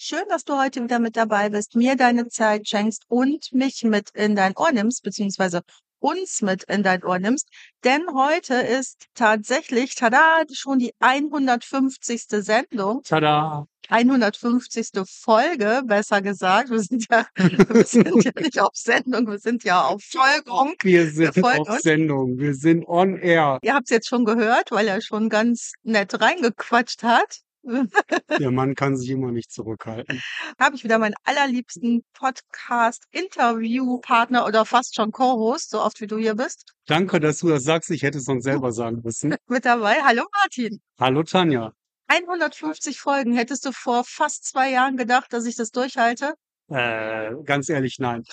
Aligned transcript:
Schön, 0.00 0.22
dass 0.28 0.44
du 0.44 0.56
heute 0.56 0.84
wieder 0.84 1.00
mit 1.00 1.16
dabei 1.16 1.48
bist, 1.48 1.74
mir 1.74 1.96
deine 1.96 2.28
Zeit 2.28 2.68
schenkst 2.68 3.02
und 3.08 3.52
mich 3.52 3.82
mit 3.82 4.10
in 4.10 4.36
dein 4.36 4.56
Ohr 4.56 4.70
nimmst, 4.70 5.02
beziehungsweise 5.02 5.62
uns 5.98 6.40
mit 6.40 6.62
in 6.68 6.84
dein 6.84 7.02
Ohr 7.02 7.18
nimmst. 7.18 7.48
Denn 7.82 8.02
heute 8.14 8.54
ist 8.54 9.06
tatsächlich, 9.14 9.96
tada, 9.96 10.44
schon 10.52 10.78
die 10.78 10.94
150. 11.00 12.26
Sendung. 12.28 13.02
Tada! 13.02 13.66
150. 13.88 14.90
Folge, 15.04 15.82
besser 15.84 16.22
gesagt. 16.22 16.70
Wir 16.70 16.78
sind 16.78 17.04
ja, 17.10 17.26
wir 17.36 17.84
sind 17.84 18.22
ja 18.22 18.30
nicht 18.38 18.60
auf 18.60 18.74
Sendung, 18.74 19.26
wir 19.26 19.40
sind 19.40 19.64
ja 19.64 19.82
auf 19.82 20.00
Folgung. 20.04 20.74
Wir 20.80 21.10
sind 21.10 21.34
folgen 21.34 21.62
auf 21.62 21.68
uns. 21.70 21.82
Sendung. 21.82 22.38
Wir 22.38 22.54
sind 22.54 22.86
on 22.86 23.18
air. 23.18 23.58
Ihr 23.62 23.74
habt 23.74 23.86
es 23.86 23.90
jetzt 23.90 24.06
schon 24.06 24.24
gehört, 24.24 24.70
weil 24.70 24.86
er 24.86 25.00
schon 25.00 25.28
ganz 25.28 25.72
nett 25.82 26.20
reingequatscht 26.20 27.02
hat. 27.02 27.40
Der 28.38 28.50
Mann 28.50 28.74
kann 28.74 28.96
sich 28.96 29.10
immer 29.10 29.30
nicht 29.30 29.50
zurückhalten. 29.52 30.22
habe 30.58 30.74
ich 30.76 30.84
wieder 30.84 30.98
meinen 30.98 31.14
allerliebsten 31.24 32.02
Podcast-Interview-Partner 32.14 34.46
oder 34.46 34.64
fast 34.64 34.94
schon 34.94 35.12
Co-Host, 35.12 35.68
so 35.70 35.82
oft 35.82 36.00
wie 36.00 36.06
du 36.06 36.16
hier 36.18 36.34
bist, 36.34 36.72
Danke, 36.86 37.20
dass 37.20 37.40
du 37.40 37.48
das 37.48 37.64
sagst. 37.64 37.90
Ich 37.90 38.02
hätte 38.02 38.16
es 38.18 38.24
sonst 38.24 38.44
selber 38.44 38.72
sagen 38.72 39.02
müssen. 39.04 39.36
mit 39.46 39.66
dabei. 39.66 39.96
Hallo 40.02 40.24
Martin. 40.40 40.80
Hallo 40.98 41.22
Tanja. 41.22 41.72
150 42.06 42.98
Folgen. 42.98 43.34
Hättest 43.34 43.66
du 43.66 43.72
vor 43.72 44.04
fast 44.04 44.46
zwei 44.46 44.70
Jahren 44.70 44.96
gedacht, 44.96 45.30
dass 45.32 45.44
ich 45.44 45.56
das 45.56 45.70
durchhalte? 45.70 46.32
Äh, 46.68 47.32
ganz 47.44 47.68
ehrlich, 47.68 47.98
nein. 47.98 48.24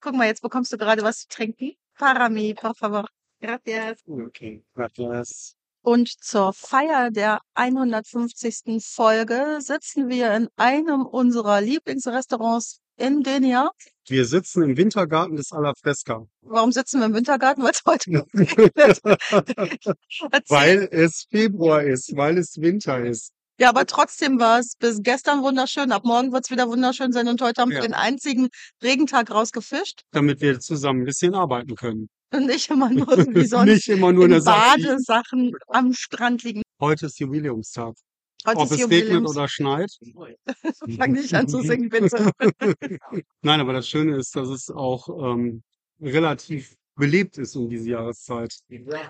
Guck 0.00 0.14
mal, 0.14 0.26
jetzt 0.26 0.42
bekommst 0.42 0.72
du 0.72 0.76
gerade 0.76 1.02
was 1.02 1.20
zu 1.20 1.28
trinken. 1.28 1.72
Para 1.96 2.28
mí, 2.28 2.54
por 2.54 2.74
favor. 2.74 3.06
Gracias. 3.40 4.00
okay, 4.08 4.64
das. 4.96 5.56
Und 5.84 6.08
zur 6.22 6.54
Feier 6.54 7.10
der 7.10 7.40
150. 7.52 8.82
Folge 8.82 9.58
sitzen 9.60 10.08
wir 10.08 10.34
in 10.34 10.48
einem 10.56 11.04
unserer 11.04 11.60
Lieblingsrestaurants 11.60 12.78
in 12.96 13.22
Denia. 13.22 13.70
Wir 14.08 14.24
sitzen 14.24 14.62
im 14.62 14.78
Wintergarten 14.78 15.36
des 15.36 15.52
Alla 15.52 15.74
Fresca. 15.78 16.24
Warum 16.40 16.72
sitzen 16.72 17.00
wir 17.00 17.06
im 17.06 17.12
Wintergarten? 17.12 17.62
Weil 17.62 17.72
es 17.72 17.82
heute 17.84 18.24
weil 20.48 20.88
es 20.90 21.26
Februar 21.30 21.82
ist, 21.82 22.16
weil 22.16 22.38
es 22.38 22.56
Winter 22.58 23.04
ist. 23.04 23.32
Ja, 23.60 23.68
aber 23.68 23.84
trotzdem 23.84 24.40
war 24.40 24.60
es 24.60 24.76
bis 24.78 25.02
gestern 25.02 25.42
wunderschön. 25.42 25.92
Ab 25.92 26.04
morgen 26.06 26.32
wird 26.32 26.46
es 26.46 26.50
wieder 26.50 26.66
wunderschön 26.66 27.12
sein 27.12 27.28
und 27.28 27.42
heute 27.42 27.60
haben 27.60 27.70
wir 27.70 27.76
Ja. 27.76 27.82
den 27.82 27.94
einzigen 27.94 28.48
Regentag 28.82 29.30
rausgefischt 29.30 30.00
Damit 30.12 30.40
wir 30.40 30.60
zusammen 30.60 31.02
ein 31.02 31.04
bisschen 31.04 31.34
arbeiten 31.34 31.74
können. 31.74 32.08
Und 32.34 32.46
nicht 32.46 32.70
immer 32.70 32.90
nur 32.90 33.06
wie 33.34 33.46
sonst 33.46 33.70
Nicht 33.70 33.88
immer 33.88 34.12
nur 34.12 34.26
in 34.26 34.40
Sache. 34.40 34.82
Badesachen 34.82 35.52
am 35.68 35.92
Strand 35.92 36.42
liegen. 36.42 36.62
Heute 36.80 37.06
ist 37.06 37.18
Jubiläumstag. 37.18 37.94
Heute 38.46 38.58
Ob 38.58 38.64
ist 38.66 38.72
es 38.72 38.80
regnet 38.80 39.00
Jubiläums. 39.00 39.30
oder 39.30 39.48
schneit. 39.48 39.90
Fang 40.98 41.12
nicht 41.12 41.34
an 41.34 41.48
zu 41.48 41.62
singen, 41.62 41.88
bitte. 41.88 42.30
Nein, 43.42 43.60
aber 43.60 43.72
das 43.72 43.88
Schöne 43.88 44.16
ist, 44.16 44.36
dass 44.36 44.48
es 44.48 44.70
auch 44.70 45.08
ähm, 45.08 45.62
relativ 46.00 46.74
belebt 46.96 47.38
ist 47.38 47.56
um 47.56 47.68
diese 47.68 47.90
Jahreszeit. 47.90 48.54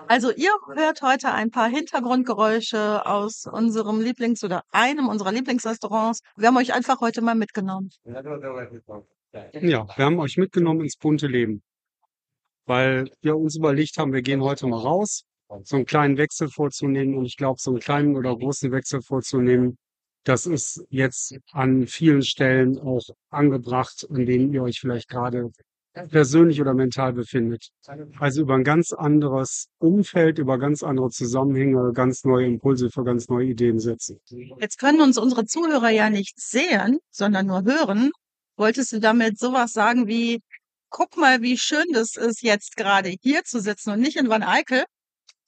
Also 0.07 0.31
ihr 0.31 0.51
hört 0.73 1.01
heute 1.01 1.31
ein 1.31 1.51
paar 1.51 1.69
Hintergrundgeräusche 1.69 3.05
aus 3.05 3.45
unserem 3.45 3.99
Lieblings- 4.01 4.43
oder 4.43 4.63
einem 4.71 5.07
unserer 5.07 5.31
Lieblingsrestaurants. 5.31 6.21
Wir 6.35 6.47
haben 6.47 6.57
euch 6.57 6.73
einfach 6.73 7.01
heute 7.01 7.21
mal 7.21 7.35
mitgenommen. 7.35 7.89
Ja, 8.03 8.23
wir 8.23 10.05
haben 10.05 10.19
euch 10.19 10.37
mitgenommen 10.37 10.81
ins 10.81 10.97
bunte 10.97 11.27
Leben, 11.27 11.61
weil 12.65 13.09
wir 13.21 13.37
uns 13.37 13.55
überlegt 13.55 13.97
haben, 13.97 14.13
wir 14.13 14.21
gehen 14.21 14.41
heute 14.41 14.67
mal 14.67 14.79
raus, 14.79 15.23
so 15.63 15.75
einen 15.75 15.85
kleinen 15.85 16.17
Wechsel 16.17 16.49
vorzunehmen. 16.49 17.15
Und 17.15 17.25
ich 17.25 17.37
glaube, 17.37 17.59
so 17.59 17.71
einen 17.71 17.79
kleinen 17.79 18.15
oder 18.15 18.35
großen 18.35 18.71
Wechsel 18.71 19.01
vorzunehmen, 19.01 19.77
das 20.23 20.47
ist 20.47 20.83
jetzt 20.89 21.37
an 21.51 21.85
vielen 21.85 22.23
Stellen 22.23 22.79
auch 22.79 23.03
angebracht, 23.29 24.07
in 24.09 24.25
denen 24.25 24.53
ihr 24.53 24.63
euch 24.63 24.79
vielleicht 24.79 25.07
gerade 25.07 25.51
persönlich 26.09 26.59
oder 26.59 26.73
mental 26.73 27.13
befindet. 27.13 27.69
Also 28.19 28.41
über 28.41 28.55
ein 28.55 28.63
ganz 28.63 28.91
anderes 28.91 29.67
Umfeld, 29.77 30.39
über 30.39 30.57
ganz 30.57 30.83
andere 30.83 31.09
Zusammenhänge, 31.09 31.93
ganz 31.93 32.23
neue 32.25 32.47
Impulse 32.47 32.89
für 32.89 33.03
ganz 33.03 33.29
neue 33.29 33.47
Ideen 33.47 33.79
setzen. 33.79 34.19
Jetzt 34.59 34.79
können 34.79 34.99
uns 34.99 35.17
unsere 35.17 35.45
Zuhörer 35.45 35.89
ja 35.89 36.09
nicht 36.09 36.39
sehen, 36.39 36.99
sondern 37.11 37.47
nur 37.47 37.63
hören. 37.63 38.11
Wolltest 38.57 38.93
du 38.93 38.99
damit 38.99 39.37
sowas 39.37 39.73
sagen 39.73 40.07
wie, 40.07 40.41
guck 40.95 41.17
mal, 41.17 41.41
wie 41.41 41.57
schön 41.57 41.83
das 41.91 42.15
ist, 42.15 42.41
jetzt 42.41 42.77
gerade 42.77 43.13
hier 43.21 43.43
zu 43.43 43.59
sitzen 43.59 43.89
und 43.91 43.99
nicht 43.99 44.15
in 44.15 44.29
Van 44.29 44.41
Eyck? 44.41 44.85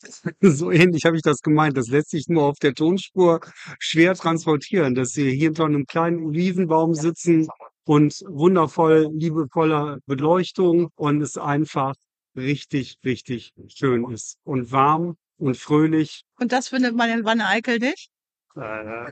So 0.41 0.71
ähnlich 0.71 1.05
habe 1.05 1.15
ich 1.15 1.23
das 1.23 1.39
gemeint. 1.41 1.75
Das 1.77 1.87
lässt 1.87 2.11
sich 2.11 2.27
nur 2.27 2.43
auf 2.43 2.59
der 2.59 2.73
Tonspur 2.73 3.39
schwer 3.79 4.13
transportieren, 4.13 4.93
dass 4.93 5.15
wir 5.15 5.31
hier 5.31 5.49
unter 5.49 5.65
einem 5.65 5.85
kleinen 5.85 6.23
Olivenbaum 6.23 6.93
sitzen 6.93 7.47
und 7.85 8.13
wundervoll, 8.27 9.07
liebevoller 9.11 9.97
Beleuchtung 10.05 10.89
und 10.95 11.21
es 11.21 11.37
einfach 11.37 11.95
richtig, 12.35 12.97
richtig 13.03 13.53
schön 13.69 14.07
ist 14.11 14.37
und 14.43 14.71
warm 14.71 15.15
und 15.37 15.57
fröhlich. 15.57 16.23
Und 16.39 16.51
das 16.51 16.67
findet 16.67 16.95
man 16.95 17.09
in 17.09 17.23
Van 17.23 17.39
Eyck 17.39 17.67
nicht? 17.79 18.09
Äh, 18.55 19.11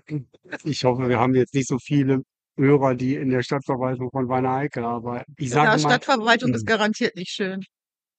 Ich 0.65 0.83
hoffe, 0.83 1.07
wir 1.07 1.19
haben 1.19 1.33
jetzt 1.33 1.53
nicht 1.55 1.67
so 1.67 1.79
viele 1.79 2.21
Hörer, 2.57 2.95
die 2.95 3.15
in 3.15 3.29
der 3.29 3.43
Stadtverwaltung 3.43 4.09
von 4.11 4.27
Wanne 4.29 4.49
Eickel 4.51 4.83
arbeiten. 4.85 5.33
Ich 5.37 5.49
Ja, 5.49 5.55
sage 5.65 5.81
mal, 5.81 5.99
Stadtverwaltung 5.99 6.53
ist 6.53 6.61
hm. 6.61 6.65
garantiert 6.67 7.15
nicht 7.15 7.31
schön. 7.31 7.63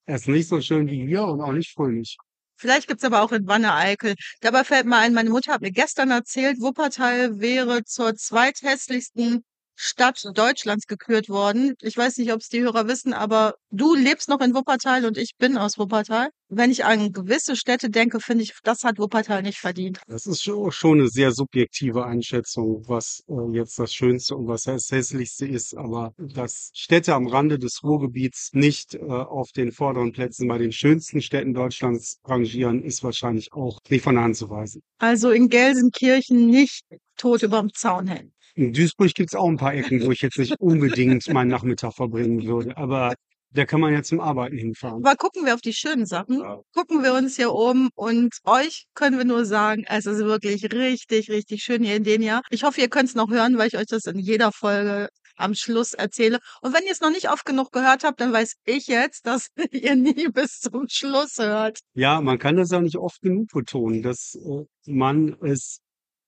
er 0.06 0.16
ist 0.16 0.28
nicht 0.28 0.48
so 0.48 0.60
schön 0.60 0.88
wie 0.88 1.06
hier 1.06 1.24
und 1.24 1.40
auch 1.40 1.52
nicht 1.52 1.72
fröhlich. 1.72 2.16
Vielleicht 2.58 2.88
gibt's 2.88 3.04
aber 3.04 3.22
auch 3.22 3.32
in 3.32 3.46
Wanne-Eickel. 3.46 4.14
Dabei 4.40 4.64
fällt 4.64 4.86
mir 4.86 4.96
ein, 4.96 5.12
meine 5.12 5.30
Mutter 5.30 5.52
hat 5.52 5.60
mir 5.60 5.72
gestern 5.72 6.10
erzählt, 6.10 6.58
Wuppertal 6.60 7.38
wäre 7.40 7.84
zur 7.84 8.14
zweithässlichsten 8.14 9.44
Stadt 9.78 10.24
Deutschlands 10.34 10.86
gekürt 10.86 11.28
worden. 11.28 11.74
Ich 11.82 11.96
weiß 11.96 12.16
nicht, 12.16 12.32
ob 12.32 12.40
es 12.40 12.48
die 12.48 12.62
Hörer 12.62 12.88
wissen, 12.88 13.12
aber 13.12 13.54
du 13.70 13.94
lebst 13.94 14.28
noch 14.28 14.40
in 14.40 14.54
Wuppertal 14.54 15.04
und 15.04 15.18
ich 15.18 15.36
bin 15.38 15.58
aus 15.58 15.78
Wuppertal. 15.78 16.30
Wenn 16.48 16.70
ich 16.70 16.84
an 16.84 17.12
gewisse 17.12 17.56
Städte 17.56 17.90
denke, 17.90 18.20
finde 18.20 18.44
ich, 18.44 18.54
das 18.62 18.84
hat 18.84 18.98
Wuppertal 18.98 19.42
nicht 19.42 19.58
verdient. 19.58 19.98
Das 20.06 20.26
ist 20.26 20.40
scho- 20.42 20.70
schon 20.70 21.00
eine 21.00 21.08
sehr 21.08 21.32
subjektive 21.32 22.06
Einschätzung, 22.06 22.84
was 22.88 23.22
äh, 23.28 23.34
jetzt 23.56 23.78
das 23.78 23.92
Schönste 23.92 24.36
und 24.36 24.46
was 24.48 24.62
das 24.62 24.90
Hässlichste 24.90 25.46
ist. 25.46 25.76
Aber 25.76 26.12
dass 26.16 26.70
Städte 26.72 27.14
am 27.14 27.26
Rande 27.26 27.58
des 27.58 27.82
Ruhrgebiets 27.82 28.50
nicht 28.52 28.94
äh, 28.94 29.00
auf 29.00 29.50
den 29.52 29.72
vorderen 29.72 30.12
Plätzen 30.12 30.48
bei 30.48 30.56
den 30.58 30.72
schönsten 30.72 31.20
Städten 31.20 31.52
Deutschlands 31.52 32.18
rangieren, 32.24 32.82
ist 32.82 33.02
wahrscheinlich 33.02 33.52
auch 33.52 33.80
nicht 33.90 34.02
von 34.04 34.14
der 34.14 34.24
Hand 34.24 34.36
zu 34.36 34.48
weisen. 34.48 34.82
Also 34.98 35.30
in 35.32 35.48
Gelsenkirchen 35.48 36.46
nicht 36.46 36.84
tot 37.16 37.42
überm 37.42 37.72
Zaun 37.74 38.06
hängen. 38.06 38.32
In 38.56 38.72
Duisburg 38.72 39.12
gibt 39.14 39.30
es 39.30 39.34
auch 39.34 39.48
ein 39.48 39.58
paar 39.58 39.74
Ecken, 39.74 40.04
wo 40.06 40.10
ich 40.12 40.22
jetzt 40.22 40.38
nicht 40.38 40.58
unbedingt 40.58 41.28
meinen 41.28 41.48
Nachmittag 41.48 41.92
verbringen 41.92 42.42
würde. 42.46 42.74
Aber 42.78 43.14
da 43.50 43.66
kann 43.66 43.80
man 43.80 43.92
ja 43.92 44.02
zum 44.02 44.18
Arbeiten 44.18 44.56
hinfahren. 44.56 45.04
Aber 45.04 45.14
gucken 45.14 45.44
wir 45.44 45.52
auf 45.52 45.60
die 45.60 45.74
schönen 45.74 46.06
Sachen. 46.06 46.42
Gucken 46.74 47.02
wir 47.02 47.12
uns 47.12 47.36
hier 47.36 47.52
oben 47.52 47.90
und 47.94 48.34
euch 48.44 48.86
können 48.94 49.18
wir 49.18 49.26
nur 49.26 49.44
sagen, 49.44 49.84
es 49.86 50.06
ist 50.06 50.20
wirklich 50.20 50.72
richtig, 50.72 51.30
richtig 51.30 51.62
schön 51.62 51.82
hier 51.82 51.96
in 51.96 52.04
Denia. 52.04 52.40
Ich 52.48 52.64
hoffe, 52.64 52.80
ihr 52.80 52.88
könnt 52.88 53.10
es 53.10 53.14
noch 53.14 53.30
hören, 53.30 53.58
weil 53.58 53.68
ich 53.68 53.76
euch 53.76 53.86
das 53.86 54.06
in 54.06 54.18
jeder 54.18 54.52
Folge 54.52 55.08
am 55.36 55.54
Schluss 55.54 55.92
erzähle. 55.92 56.38
Und 56.62 56.74
wenn 56.74 56.84
ihr 56.84 56.92
es 56.92 57.02
noch 57.02 57.10
nicht 57.10 57.30
oft 57.30 57.44
genug 57.44 57.72
gehört 57.72 58.04
habt, 58.04 58.22
dann 58.22 58.32
weiß 58.32 58.54
ich 58.64 58.86
jetzt, 58.86 59.26
dass 59.26 59.48
ihr 59.70 59.96
nie 59.96 60.28
bis 60.28 60.60
zum 60.60 60.86
Schluss 60.88 61.36
hört. 61.38 61.80
Ja, 61.92 62.22
man 62.22 62.38
kann 62.38 62.56
das 62.56 62.72
auch 62.72 62.80
nicht 62.80 62.96
oft 62.96 63.20
genug 63.20 63.48
betonen, 63.52 64.02
dass 64.02 64.34
äh, 64.34 64.64
man 64.86 65.36
es 65.42 65.80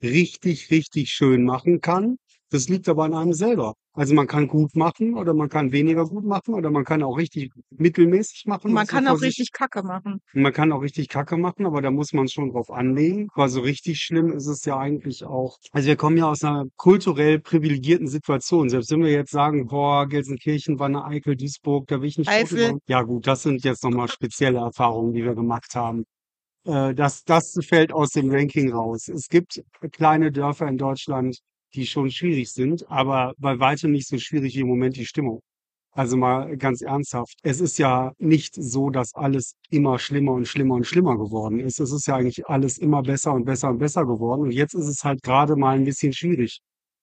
richtig, 0.03 0.71
richtig 0.71 1.11
schön 1.11 1.45
machen 1.45 1.81
kann. 1.81 2.17
Das 2.51 2.69
liegt 2.69 2.89
aber 2.89 3.05
an 3.05 3.15
einem 3.15 3.35
selber. 3.35 3.75
Also 3.93 4.15
man 4.15 4.27
kann 4.27 4.49
gut 4.49 4.75
machen 4.75 5.15
oder 5.15 5.35
man 5.35 5.49
kann 5.49 5.73
weniger 5.73 6.07
gut 6.07 6.25
machen 6.25 6.55
oder 6.55 6.71
man 6.71 6.85
kann 6.85 7.03
auch 7.03 7.19
richtig 7.19 7.53
mittelmäßig 7.71 8.45
machen. 8.47 8.73
Man 8.73 8.87
kann 8.87 9.07
auch 9.09 9.21
richtig 9.21 9.53
Kacke 9.53 9.83
machen. 9.83 10.21
Man 10.33 10.53
kann 10.53 10.73
auch 10.73 10.81
richtig 10.81 11.09
Kacke 11.09 11.37
machen, 11.37 11.67
aber 11.67 11.83
da 11.83 11.91
muss 11.91 12.13
man 12.13 12.29
schon 12.29 12.53
drauf 12.53 12.71
anlegen. 12.71 13.29
Weil 13.35 13.49
so 13.49 13.61
richtig 13.61 13.99
schlimm 13.99 14.33
ist 14.33 14.47
es 14.47 14.65
ja 14.65 14.79
eigentlich 14.79 15.25
auch. 15.25 15.59
Also 15.73 15.89
wir 15.89 15.97
kommen 15.97 16.17
ja 16.17 16.31
aus 16.31 16.45
einer 16.45 16.67
kulturell 16.77 17.41
privilegierten 17.41 18.07
Situation. 18.07 18.71
Selbst 18.71 18.91
wenn 18.93 19.03
wir 19.03 19.11
jetzt 19.11 19.33
sagen, 19.33 19.67
boah, 19.67 20.07
Gelsenkirchen, 20.07 20.79
Wanne 20.79 21.05
Eickel, 21.05 21.37
Duisburg, 21.37 21.89
da 21.89 22.01
will 22.01 22.09
ich 22.09 22.19
nicht 22.19 22.31
Eifel. 22.31 22.79
Ja 22.87 23.03
gut, 23.03 23.27
das 23.27 23.43
sind 23.43 23.65
jetzt 23.65 23.83
nochmal 23.83 24.09
spezielle 24.09 24.59
Erfahrungen, 24.59 25.13
die 25.13 25.25
wir 25.25 25.35
gemacht 25.35 25.75
haben. 25.75 26.05
Äh, 26.69 26.95
Das, 26.95 27.25
das 27.25 27.55
fällt 27.67 27.93
aus 27.93 28.11
dem 28.11 28.31
Ranking 28.31 28.73
raus. 28.73 29.09
Es 29.09 29.29
gibt 29.29 29.63
kleine 29.93 30.31
Dörfer 30.33 30.69
in 30.69 30.79
Deutschland, 30.79 31.39
die 31.75 31.87
schon 31.87 32.11
schwierig 32.11 32.53
sind, 32.53 32.89
aber 32.91 33.35
bei 33.39 33.59
weitem 33.59 33.93
nicht 33.93 34.09
so 34.09 34.19
schwierig 34.19 34.55
wie 34.57 34.61
im 34.61 34.69
Moment 34.69 34.97
die 34.97 35.07
Stimmung. 35.07 35.41
Also 35.93 36.17
mal 36.17 36.57
ganz 36.59 36.83
ernsthaft. 36.83 37.39
Es 37.43 37.61
ist 37.61 37.79
ja 37.79 38.13
nicht 38.19 38.55
so, 38.55 38.91
dass 38.91 39.15
alles 39.15 39.55
immer 39.71 39.99
schlimmer 39.99 40.33
und 40.33 40.47
schlimmer 40.47 40.75
und 40.77 40.87
schlimmer 40.87 41.17
geworden 41.19 41.59
ist. 41.61 41.81
Es 41.81 41.93
ist 41.93 42.07
ja 42.07 42.17
eigentlich 42.17 42.47
alles 42.47 42.79
immer 42.79 43.03
besser 43.03 43.33
und 43.35 43.45
besser 43.45 43.71
und 43.71 43.79
besser 43.79 44.05
geworden. 44.07 44.43
Und 44.43 44.53
jetzt 44.53 44.75
ist 44.75 44.87
es 44.89 45.05
halt 45.05 45.23
gerade 45.23 45.57
mal 45.57 45.77
ein 45.77 45.85
bisschen 45.85 46.13
schwierig. 46.13 46.61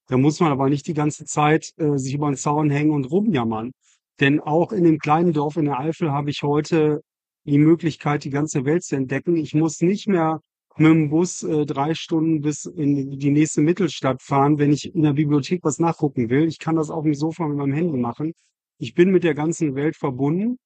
Da 0.08 0.18
muss 0.18 0.40
man 0.40 0.52
aber 0.52 0.70
nicht 0.70 0.88
die 0.88 0.94
ganze 0.94 1.26
Zeit 1.26 1.72
äh, 1.78 1.98
sich 1.98 2.14
über 2.14 2.28
den 2.32 2.38
Zaun 2.38 2.70
hängen 2.70 2.92
und 2.92 3.06
rumjammern. 3.12 3.72
Denn 4.20 4.40
auch 4.40 4.72
in 4.72 4.84
dem 4.86 5.00
kleinen 5.00 5.34
Dorf 5.34 5.58
in 5.58 5.66
der 5.66 5.80
Eifel 5.80 6.12
habe 6.12 6.30
ich 6.30 6.44
heute 6.44 7.02
die 7.46 7.58
Möglichkeit, 7.58 8.24
die 8.24 8.30
ganze 8.30 8.66
Welt 8.66 8.84
zu 8.84 8.96
entdecken. 8.96 9.38
Ich 9.38 9.54
muss 9.54 9.82
nicht 9.82 10.08
mehr 10.08 10.42
mit 10.78 10.92
dem 10.92 11.10
Bus 11.10 11.44
äh, 11.44 11.66
drei 11.66 11.94
Stunden 11.94 12.42
bis 12.42 12.66
in 12.66 13.18
die 13.18 13.32
nächste 13.32 13.62
Mittelstadt 13.62 14.22
fahren, 14.22 14.58
wenn 14.60 14.74
ich 14.74 14.94
in 14.94 15.04
der 15.04 15.14
Bibliothek 15.14 15.64
was 15.64 15.80
nachgucken 15.80 16.30
will. 16.30 16.48
Ich 16.48 16.60
kann 16.60 16.76
das 16.76 16.90
auf 16.90 17.04
dem 17.04 17.14
Sofa 17.14 17.48
mit 17.48 17.58
meinem 17.58 17.74
Handy 17.74 17.98
machen. 17.98 18.34
Ich 18.78 18.94
bin 18.94 19.12
mit 19.12 19.24
der 19.24 19.36
ganzen 19.36 19.76
Welt 19.76 19.96
verbunden 19.96 20.58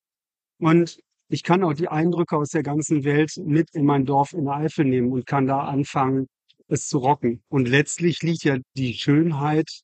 und 0.58 0.98
ich 1.28 1.44
kann 1.44 1.62
auch 1.62 1.74
die 1.74 1.88
Eindrücke 1.88 2.36
aus 2.36 2.50
der 2.50 2.64
ganzen 2.64 3.04
Welt 3.04 3.32
mit 3.36 3.70
in 3.72 3.84
mein 3.84 4.04
Dorf 4.04 4.32
in 4.32 4.46
der 4.46 4.54
Eifel 4.54 4.84
nehmen 4.84 5.12
und 5.12 5.26
kann 5.26 5.46
da 5.46 5.60
anfangen, 5.60 6.26
es 6.66 6.88
zu 6.88 6.98
rocken. 6.98 7.42
Und 7.48 7.68
letztlich 7.68 8.22
liegt 8.22 8.42
ja 8.42 8.58
die 8.76 8.94
Schönheit, 8.94 9.82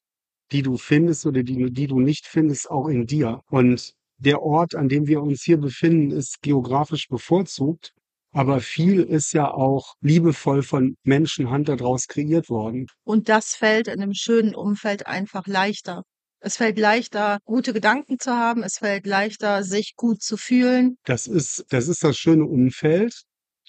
die 0.50 0.62
du 0.62 0.76
findest 0.76 1.24
oder 1.24 1.44
die, 1.44 1.70
die 1.70 1.86
du 1.86 2.00
nicht 2.00 2.26
findest, 2.26 2.68
auch 2.70 2.88
in 2.88 3.06
dir. 3.06 3.42
Und 3.48 3.94
der 4.18 4.42
Ort, 4.42 4.74
an 4.74 4.88
dem 4.88 5.06
wir 5.06 5.22
uns 5.22 5.42
hier 5.42 5.58
befinden, 5.58 6.10
ist 6.10 6.40
geografisch 6.42 7.08
bevorzugt. 7.08 7.92
Aber 8.32 8.60
viel 8.60 9.00
ist 9.00 9.32
ja 9.32 9.50
auch 9.50 9.94
liebevoll 10.00 10.62
von 10.62 10.96
Menschenhand 11.04 11.68
daraus 11.68 12.06
kreiert 12.06 12.50
worden. 12.50 12.86
Und 13.04 13.28
das 13.30 13.54
fällt 13.54 13.88
in 13.88 14.02
einem 14.02 14.12
schönen 14.12 14.54
Umfeld 14.54 15.06
einfach 15.06 15.46
leichter. 15.46 16.02
Es 16.40 16.58
fällt 16.58 16.78
leichter, 16.78 17.38
gute 17.44 17.72
Gedanken 17.72 18.18
zu 18.18 18.32
haben. 18.32 18.62
Es 18.62 18.78
fällt 18.78 19.06
leichter, 19.06 19.62
sich 19.62 19.94
gut 19.96 20.22
zu 20.22 20.36
fühlen. 20.36 20.98
Das 21.04 21.26
ist, 21.26 21.64
das 21.70 21.88
ist 21.88 22.04
das 22.04 22.18
schöne 22.18 22.44
Umfeld. 22.44 23.22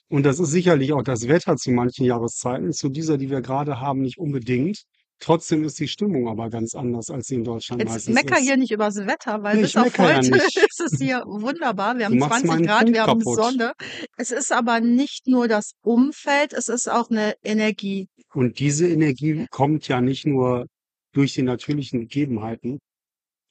Und 0.10 0.24
das 0.24 0.40
ist 0.40 0.52
sicherlich 0.52 0.94
auch 0.94 1.04
das 1.04 1.28
Wetter 1.28 1.56
zu 1.56 1.72
manchen 1.72 2.06
Jahreszeiten. 2.06 2.72
Zu 2.74 2.90
dieser, 2.90 3.18
die 3.18 3.30
wir 3.30 3.42
gerade 3.42 3.80
haben, 3.80 4.02
nicht 4.02 4.18
unbedingt. 4.18 4.84
Trotzdem 5.20 5.64
ist 5.64 5.80
die 5.80 5.88
Stimmung 5.88 6.28
aber 6.28 6.50
ganz 6.50 6.76
anders, 6.76 7.10
als 7.10 7.28
sie 7.28 7.36
in 7.36 7.44
Deutschland 7.44 7.82
Jetzt 7.82 7.92
meistens 7.92 8.14
mecker 8.14 8.38
ist. 8.38 8.44
hier 8.44 8.58
nicht 8.58 8.72
übers 8.72 8.98
Wetter, 8.98 9.42
weil 9.42 9.56
Nee, 9.56 9.62
bis 9.64 9.76
auf 9.76 9.98
ja 9.98 10.04
heute 10.04 10.32
nicht. 10.32 10.58
ist 10.70 10.80
es 10.80 11.00
hier 11.00 11.24
wunderbar. 11.26 11.98
Wir 11.98 12.06
haben 12.06 12.20
machst 12.20 12.46
20 12.46 12.48
meinen 12.48 12.66
Grad, 12.66 12.82
Punkt 12.82 12.94
wir 12.94 13.02
haben 13.04 13.20
kaputt. 13.20 13.36
Sonne. 13.36 13.74
Es 14.16 14.32
ist 14.32 14.52
aber 14.52 14.80
nicht 14.80 15.28
nur 15.28 15.48
das 15.48 15.74
Umfeld, 15.82 16.54
es 16.54 16.68
ist 16.68 16.90
auch 16.90 17.10
eine 17.10 17.34
Energie. 17.44 18.08
Und 18.34 18.60
diese 18.60 18.88
Energie 18.88 19.48
kommt 19.50 19.88
ja 19.88 20.02
nicht 20.02 20.28
nur 20.28 20.68
durch 21.14 21.34
die 21.34 21.42
natürlichen 21.42 22.02
Gegebenheiten, 22.02 22.80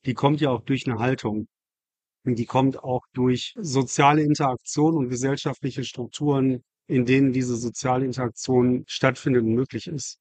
die 0.04 0.14
kommt 0.14 0.40
ja 0.40 0.50
auch 0.50 0.62
durch 0.62 0.86
eine 0.86 1.00
Haltung. 1.00 1.48
Und 2.24 2.38
die 2.38 2.46
kommt 2.46 2.78
auch 2.78 3.02
durch 3.12 3.54
soziale 3.56 4.22
Interaktion 4.22 4.96
und 4.96 5.08
gesellschaftliche 5.08 5.84
Strukturen, 5.84 6.62
in 6.86 7.04
denen 7.04 7.32
diese 7.32 7.56
soziale 7.56 8.04
Interaktion 8.04 8.84
stattfindet 8.86 9.42
und 9.42 9.54
möglich 9.54 9.88
ist. 9.88 10.18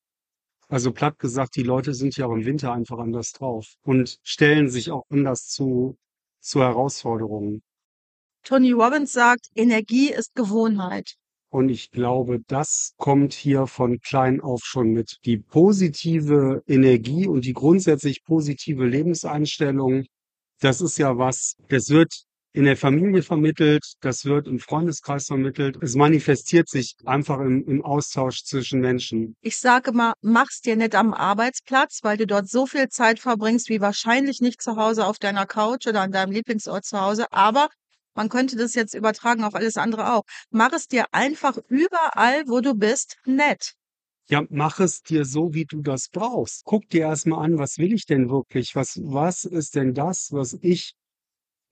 Also 0.67 0.91
platt 0.91 1.19
gesagt, 1.19 1.56
die 1.56 1.63
Leute 1.63 1.94
sind 1.94 2.17
ja 2.17 2.25
auch 2.25 2.33
im 2.33 2.45
Winter 2.45 2.73
einfach 2.73 2.97
anders 2.97 3.31
drauf 3.31 3.75
und 3.83 4.19
stellen 4.23 4.69
sich 4.69 4.91
auch 4.91 5.03
anders 5.09 5.47
zu, 5.47 5.97
zu 6.39 6.62
Herausforderungen. 6.62 7.62
Tony 8.44 8.71
Robbins 8.71 9.13
sagt, 9.13 9.47
Energie 9.56 10.12
ist 10.12 10.35
Gewohnheit. 10.35 11.15
Und 11.50 11.69
ich 11.69 11.89
glaube, 11.91 12.41
das 12.47 12.94
kommt 12.97 13.33
hier 13.33 13.65
von 13.65 14.00
klein 14.01 14.41
auf 14.41 14.62
schon 14.63 14.89
mit. 14.89 15.19
Die 15.25 15.38
positive 15.38 16.63
Energie 16.67 17.27
und 17.27 17.45
die 17.45 17.53
grundsätzlich 17.53 18.23
positive 18.23 18.85
Lebenseinstellung, 18.85 20.06
das 20.59 20.81
ist 20.81 20.97
ja 20.97 21.17
was, 21.17 21.56
das 21.69 21.89
wird 21.89 22.25
in 22.56 22.63
der 22.63 22.78
Familie 22.78 23.22
vermittelt, 23.22 23.84
das 24.00 24.24
wird 24.24 24.48
im 24.48 24.60
Freundeskreis 24.60 25.25
vermittelt. 25.25 25.78
Es 25.81 25.96
manifestiert 25.96 26.69
sich 26.69 26.96
einfach 27.04 27.40
im, 27.40 27.66
im 27.68 27.84
Austausch 27.84 28.44
zwischen 28.44 28.80
Menschen. 28.80 29.36
Ich 29.42 29.57
sage 29.57 29.92
mal, 29.92 30.13
mach's 30.22 30.62
dir 30.62 30.78
nicht 30.78 30.96
am 30.96 31.13
Arbeitsplatz, 31.13 32.00
weil 32.04 32.16
du 32.16 32.25
dort 32.25 32.50
so 32.50 32.66
viel 32.66 32.88
Zeit 32.88 33.19
verbringst, 33.19 33.68
wie 33.68 33.81
wahrscheinlich 33.81 34.40
nicht 34.40 34.62
zu 34.62 34.78
Hause 34.78 35.06
auf 35.06 35.19
deiner 35.19 35.46
Couch 35.46 35.86
oder 35.86 36.02
an 36.02 36.13
deinem 36.13 36.31
Lieblingsort 36.31 36.86
zu 36.86 37.02
Hause. 37.02 37.25
Aber 37.31 37.68
man 38.16 38.30
könnte 38.30 38.56
das 38.56 38.74
jetzt 38.74 38.94
übertragen 38.94 39.44
auf 39.44 39.54
alles 39.54 39.75
andere 39.75 40.13
auch. 40.13 40.24
Mach 40.50 40.72
es 40.72 40.88
dir 40.88 41.08
einfach 41.12 41.58
überall, 41.68 42.44
wo 42.48 42.62
du 42.62 42.74
bist, 42.74 43.18
nett. 43.25 43.74
Ja, 44.30 44.44
mach 44.50 44.80
es 44.80 45.04
dir 45.04 45.25
so, 45.25 45.54
wie 45.54 45.66
du 45.66 45.81
das 45.81 46.08
brauchst. 46.10 46.63
Guck 46.63 46.90
dir 46.90 47.01
erstmal 47.01 47.44
an, 47.44 47.58
was 47.58 47.78
will 47.78 47.94
ich 47.94 48.06
denn 48.06 48.30
wirklich? 48.30 48.75
Was, 48.75 48.98
was 49.04 49.44
ist 49.44 49.75
denn 49.75 49.94
das, 49.94 50.30
was 50.31 50.58
ich 50.62 50.96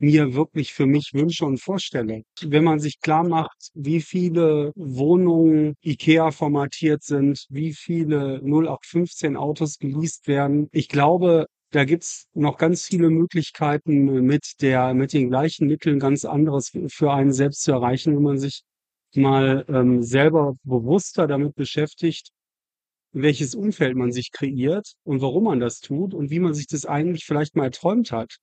mir 0.04 0.34
wirklich 0.34 0.74
für 0.74 0.86
mich 0.86 1.12
wünsche 1.14 1.46
und 1.46 1.60
vorstelle. 1.62 2.24
Wenn 2.42 2.64
man 2.66 2.80
sich 2.80 3.00
klar 3.00 3.24
macht, 3.24 3.70
wie 3.74 4.02
viele 4.02 4.74
Wohnungen 4.76 5.76
IKEA 5.82 6.32
formatiert 6.32 7.04
sind, 7.04 7.46
wie 7.50 7.74
viele 7.74 8.42
0815 8.44 9.38
Autos 9.38 9.78
geleast 9.80 10.28
werden, 10.28 10.68
ich 10.72 10.90
glaube, 10.90 11.46
da 11.72 11.86
gibt's 11.86 12.28
noch 12.34 12.58
ganz 12.58 12.86
viele 12.86 13.10
Möglichkeiten 13.10 14.04
mit 14.26 14.62
der, 14.62 14.94
mit 14.94 15.14
den 15.14 15.30
gleichen 15.30 15.68
Mitteln 15.68 16.00
ganz 16.00 16.26
anderes 16.26 16.72
für 16.88 17.14
einen 17.14 17.32
selbst 17.34 17.64
zu 17.64 17.72
erreichen, 17.72 18.16
wenn 18.16 18.24
man 18.24 18.38
sich 18.38 18.62
mal 19.16 19.66
ähm, 19.70 20.04
selber 20.04 20.56
bewusster 20.64 21.28
damit 21.28 21.56
beschäftigt, 21.56 22.30
welches 23.14 23.56
Umfeld 23.56 23.96
man 23.96 24.12
sich 24.12 24.32
kreiert 24.32 24.94
und 25.04 25.22
warum 25.22 25.46
man 25.46 25.60
das 25.60 25.80
tut 25.80 26.14
und 26.14 26.30
wie 26.32 26.40
man 26.40 26.54
sich 26.54 26.68
das 26.68 26.86
eigentlich 26.86 27.26
vielleicht 27.26 27.56
mal 27.56 27.66
erträumt 27.66 28.12
hat. 28.12 28.38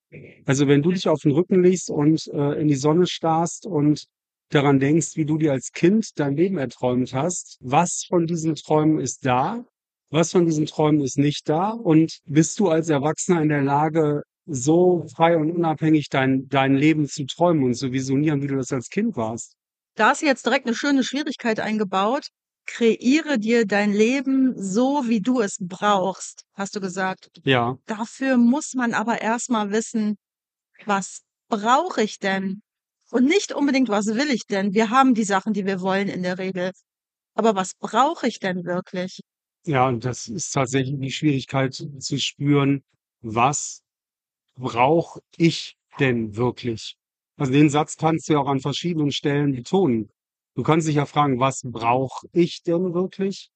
Also 0.46 0.68
wenn 0.68 0.82
du 0.82 0.92
dich 0.92 1.08
auf 1.08 1.20
den 1.20 1.32
Rücken 1.32 1.62
legst 1.62 1.90
und 1.90 2.26
äh, 2.32 2.60
in 2.60 2.68
die 2.68 2.76
Sonne 2.76 3.06
starrst 3.06 3.66
und 3.66 4.06
daran 4.50 4.80
denkst, 4.80 5.16
wie 5.16 5.24
du 5.24 5.38
dir 5.38 5.52
als 5.52 5.72
Kind 5.72 6.18
dein 6.18 6.36
Leben 6.36 6.58
erträumt 6.58 7.12
hast, 7.12 7.58
was 7.60 8.04
von 8.08 8.26
diesen 8.26 8.54
Träumen 8.54 9.00
ist 9.00 9.26
da, 9.26 9.64
was 10.10 10.32
von 10.32 10.46
diesen 10.46 10.66
Träumen 10.66 11.00
ist 11.02 11.18
nicht 11.18 11.48
da 11.48 11.70
und 11.70 12.18
bist 12.24 12.58
du 12.58 12.68
als 12.68 12.88
Erwachsener 12.88 13.42
in 13.42 13.48
der 13.48 13.62
Lage, 13.62 14.22
so 14.46 15.06
frei 15.14 15.36
und 15.36 15.52
unabhängig 15.52 16.08
dein, 16.08 16.48
dein 16.48 16.74
Leben 16.74 17.06
zu 17.06 17.24
träumen 17.26 17.64
und 17.64 17.74
zu 17.74 17.92
visionieren, 17.92 18.42
wie 18.42 18.48
du 18.48 18.56
das 18.56 18.72
als 18.72 18.88
Kind 18.88 19.16
warst. 19.16 19.54
Da 19.94 20.12
ist 20.12 20.22
jetzt 20.22 20.46
direkt 20.46 20.66
eine 20.66 20.74
schöne 20.74 21.04
Schwierigkeit 21.04 21.60
eingebaut. 21.60 22.28
Kreiere 22.72 23.38
dir 23.38 23.66
dein 23.66 23.92
Leben 23.92 24.54
so, 24.56 25.08
wie 25.08 25.20
du 25.20 25.40
es 25.40 25.56
brauchst, 25.60 26.44
hast 26.54 26.76
du 26.76 26.80
gesagt. 26.80 27.30
Ja, 27.42 27.76
Dafür 27.86 28.36
muss 28.36 28.74
man 28.74 28.94
aber 28.94 29.20
erstmal 29.20 29.72
wissen, 29.72 30.16
was 30.84 31.22
brauche 31.48 32.02
ich 32.02 32.20
denn? 32.20 32.62
Und 33.10 33.24
nicht 33.24 33.52
unbedingt, 33.52 33.88
was 33.88 34.06
will 34.06 34.30
ich 34.30 34.46
denn? 34.46 34.72
Wir 34.72 34.90
haben 34.90 35.14
die 35.14 35.24
Sachen, 35.24 35.52
die 35.52 35.66
wir 35.66 35.80
wollen 35.80 36.08
in 36.08 36.22
der 36.22 36.38
Regel. 36.38 36.70
Aber 37.34 37.56
was 37.56 37.74
brauche 37.74 38.28
ich 38.28 38.38
denn 38.38 38.64
wirklich? 38.64 39.20
ja, 39.66 39.88
und 39.88 40.04
das 40.04 40.28
ist 40.28 40.52
tatsächlich 40.52 40.98
die 40.98 41.10
Schwierigkeit 41.10 41.74
zu 41.74 42.18
spüren, 42.18 42.82
was 43.20 43.82
brauche 44.54 45.20
ich 45.36 45.76
denn 45.98 46.36
wirklich? 46.36 46.96
Also 47.36 47.52
den 47.52 47.68
Satz 47.68 47.96
kannst 47.96 48.28
du 48.28 48.34
ja 48.34 48.38
auch 48.38 48.48
an 48.48 48.60
verschiedenen 48.60 49.12
Stellen 49.12 49.52
betonen. 49.52 50.10
Du 50.60 50.64
kannst 50.64 50.86
dich 50.86 50.96
ja 50.96 51.06
fragen, 51.06 51.40
was 51.40 51.62
brauche 51.64 52.26
ich 52.32 52.62
denn 52.62 52.92
wirklich? 52.92 53.48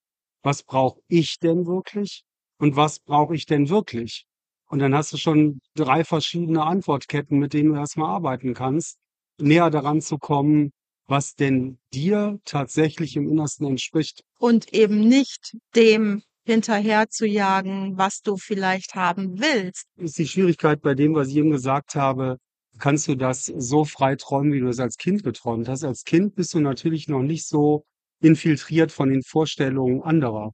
Was 0.42 0.62
brauche 0.62 1.02
ich 1.06 1.38
denn 1.38 1.66
wirklich? 1.66 2.25
Und 2.58 2.76
was 2.76 2.99
brauche 2.99 3.34
ich 3.34 3.44
denn 3.44 3.68
wirklich? 3.68 4.25
Und 4.70 4.78
dann 4.78 4.94
hast 4.94 5.12
du 5.12 5.18
schon 5.18 5.61
drei 5.75 6.02
verschiedene 6.02 6.64
Antwortketten, 6.64 7.38
mit 7.38 7.52
denen 7.52 7.75
du 7.75 7.78
erstmal 7.78 8.08
arbeiten 8.08 8.54
kannst, 8.54 8.96
näher 9.38 9.68
daran 9.68 10.00
zu 10.00 10.16
kommen, 10.16 10.73
was 11.06 11.34
denn 11.34 11.76
dir 11.92 12.38
tatsächlich 12.46 13.16
im 13.16 13.28
Innersten 13.28 13.66
entspricht. 13.66 14.25
Und 14.38 14.73
eben 14.73 15.06
nicht 15.06 15.58
dem 15.76 16.23
hinterher 16.46 17.11
zu 17.11 17.26
jagen, 17.26 17.99
was 17.99 18.23
du 18.23 18.38
vielleicht 18.38 18.94
haben 18.94 19.38
willst. 19.40 19.84
ist 19.96 20.16
die 20.16 20.26
Schwierigkeit 20.26 20.80
bei 20.80 20.94
dem, 20.94 21.14
was 21.14 21.28
ich 21.28 21.37
eben 21.37 21.50
gesagt 21.50 21.96
habe, 21.96 22.38
kannst 22.78 23.09
du 23.09 23.14
das 23.14 23.47
so 23.47 23.85
frei 23.85 24.16
träumen, 24.16 24.52
wie 24.52 24.61
du 24.61 24.69
es 24.69 24.81
als 24.81 24.97
Kind 24.97 25.23
geträumt 25.25 25.69
hast. 25.69 25.85
Als 25.85 26.04
Kind 26.04 26.35
bist 26.35 26.54
du 26.54 26.61
natürlich 26.61 27.09
noch 27.09 27.23
nicht 27.23 27.47
so 27.49 27.85
infiltriert 28.21 28.93
von 28.93 29.11
den 29.11 29.23
Vorstellungen 29.23 30.02
anderer. 30.02 30.52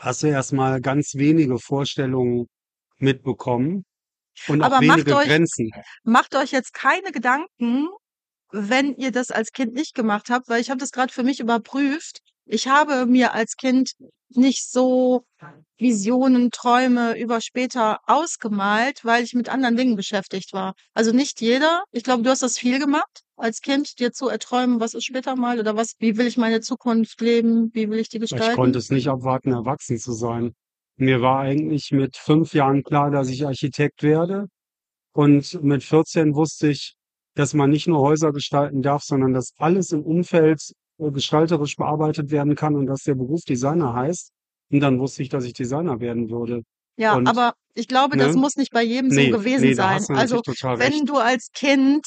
Hast 0.00 0.22
du 0.22 0.26
erstmal 0.28 0.80
ganz 0.80 1.14
wenige 1.14 1.58
Vorstellungen 1.58 2.46
mitbekommen 2.98 3.84
und 4.48 4.62
auch 4.62 4.66
Aber 4.66 4.82
macht 4.82 5.06
wenige 5.06 5.16
euch, 5.16 5.26
Grenzen. 5.26 5.70
macht 6.04 6.34
euch 6.34 6.50
jetzt 6.52 6.74
keine 6.74 7.12
Gedanken, 7.12 7.88
wenn 8.50 8.94
ihr 8.96 9.12
das 9.12 9.30
als 9.30 9.52
Kind 9.52 9.74
nicht 9.74 9.94
gemacht 9.94 10.30
habt, 10.30 10.48
weil 10.48 10.60
ich 10.60 10.70
habe 10.70 10.78
das 10.80 10.90
gerade 10.92 11.12
für 11.12 11.22
mich 11.22 11.40
überprüft. 11.40 12.20
Ich 12.46 12.68
habe 12.68 13.06
mir 13.06 13.32
als 13.32 13.56
Kind 13.56 13.92
nicht 14.30 14.68
so 14.68 15.24
Visionen, 15.78 16.50
Träume 16.50 17.18
über 17.18 17.40
später 17.40 18.00
ausgemalt, 18.06 19.04
weil 19.04 19.22
ich 19.24 19.34
mit 19.34 19.48
anderen 19.48 19.76
Dingen 19.76 19.96
beschäftigt 19.96 20.52
war. 20.52 20.74
Also 20.92 21.12
nicht 21.12 21.40
jeder. 21.40 21.84
Ich 21.92 22.04
glaube, 22.04 22.22
du 22.22 22.30
hast 22.30 22.42
das 22.42 22.58
viel 22.58 22.78
gemacht 22.78 23.22
als 23.36 23.60
Kind, 23.60 23.98
dir 23.98 24.12
zu 24.12 24.28
erträumen, 24.28 24.80
was 24.80 24.94
ist 24.94 25.04
später 25.04 25.36
mal 25.36 25.58
oder 25.58 25.76
was, 25.76 25.94
wie 25.98 26.16
will 26.16 26.26
ich 26.26 26.36
meine 26.36 26.60
Zukunft 26.60 27.20
leben, 27.20 27.70
wie 27.74 27.90
will 27.90 27.98
ich 27.98 28.08
die 28.08 28.18
Ich 28.18 28.30
gestalten. 28.30 28.54
konnte 28.54 28.78
es 28.78 28.90
nicht 28.90 29.08
abwarten, 29.08 29.52
erwachsen 29.52 29.98
zu 29.98 30.12
sein. 30.12 30.54
Mir 30.96 31.20
war 31.20 31.40
eigentlich 31.40 31.90
mit 31.90 32.16
5 32.16 32.54
Jahren 32.54 32.84
klar, 32.84 33.10
dass 33.10 33.28
ich 33.28 33.46
Architekt 33.46 34.02
werde. 34.02 34.46
Und 35.12 35.62
mit 35.62 35.82
14 35.82 36.34
wusste 36.34 36.68
ich, 36.68 36.94
dass 37.34 37.54
man 37.54 37.70
nicht 37.70 37.88
nur 37.88 38.00
Häuser 38.00 38.32
gestalten 38.32 38.82
darf, 38.82 39.02
sondern 39.02 39.32
dass 39.32 39.52
alles 39.58 39.90
im 39.90 40.02
Umfeld 40.02 40.60
gestalterisch 40.98 41.76
bearbeitet 41.76 42.30
werden 42.30 42.54
kann 42.54 42.76
und 42.76 42.86
dass 42.86 43.02
der 43.02 43.14
Beruf 43.14 43.42
Designer 43.44 43.94
heißt. 43.94 44.30
Und 44.72 44.80
dann 44.80 44.98
wusste 45.00 45.22
ich, 45.22 45.28
dass 45.28 45.44
ich 45.44 45.52
Designer 45.54 46.00
werden 46.00 46.30
würde. 46.30 46.62
Ja, 46.96 47.18
Und 47.18 47.24
aber 47.24 47.54
ich 47.74 47.88
glaube, 47.88 48.16
das 48.16 48.34
ne? 48.34 48.36
muss 48.36 48.56
nicht 48.56 48.70
bei 48.72 48.82
jedem 48.82 49.10
so 49.10 49.28
Ne, 49.28 49.28
gewesen 49.28 49.72
ne, 49.72 49.74
da 49.74 49.98
sein. 49.98 50.06
Also, 50.12 50.42
total 50.42 50.76
recht. 50.76 51.00
wenn 51.00 51.06
du 51.06 51.16
als 51.18 51.50
Kind 51.52 52.06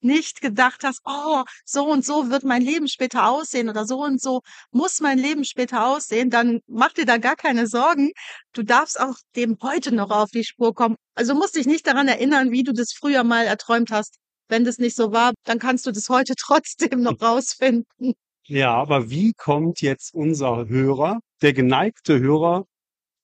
nicht 0.00 0.40
gedacht 0.42 0.84
hast: 0.84 1.00
„Oh, 1.04 1.44
so 1.64 1.86
und 1.90 2.04
so 2.06 2.30
wird 2.30 2.44
mein 2.44 2.62
Leben 2.62 2.88
später 2.88 3.28
aussehen 3.28 3.68
oder 3.70 3.86
so 3.86 4.02
und 4.04 4.20
so 4.22 4.42
muss 4.72 5.00
mein 5.00 5.18
Leben 5.18 5.44
später 5.44 5.86
aussehen“, 5.86 6.30
dann 6.30 6.60
mach 6.68 6.92
dir 6.94 7.06
da 7.06 7.18
gar 7.18 7.36
keine 7.36 7.66
Sorgen. 7.68 8.12
Du 8.54 8.62
darfst 8.64 9.00
auch 9.00 9.16
dem 9.36 9.58
heute 9.62 9.94
noch 9.94 10.10
auf 10.10 10.30
die 10.30 10.44
Spur 10.44 10.74
kommen. 10.74 10.96
Also, 11.16 11.34
musst 11.34 11.56
dich 11.56 11.66
nicht 11.66 11.86
daran 11.86 12.08
erinnern, 12.08 12.50
wie 12.52 12.64
du 12.64 12.72
das 12.72 12.92
früher 12.92 13.24
mal 13.24 13.46
erträumt 13.46 13.90
hast. 13.92 14.16
Wenn 14.48 14.64
das 14.64 14.78
nicht 14.78 14.96
so 14.96 15.12
war, 15.12 15.32
dann 15.44 15.58
kannst 15.58 15.86
du 15.86 15.92
das 15.92 16.08
heute 16.08 16.34
trotzdem 16.38 17.02
noch 17.02 17.20
rausfinden. 17.20 18.14
Ja, 18.46 18.74
aber 18.74 19.10
wie 19.10 19.34
kommt 19.34 19.82
jetzt 19.82 20.14
unser 20.14 20.68
Hörer, 20.68 21.20
der 21.42 21.52
geneigte 21.52 22.18
Hörer 22.18 22.64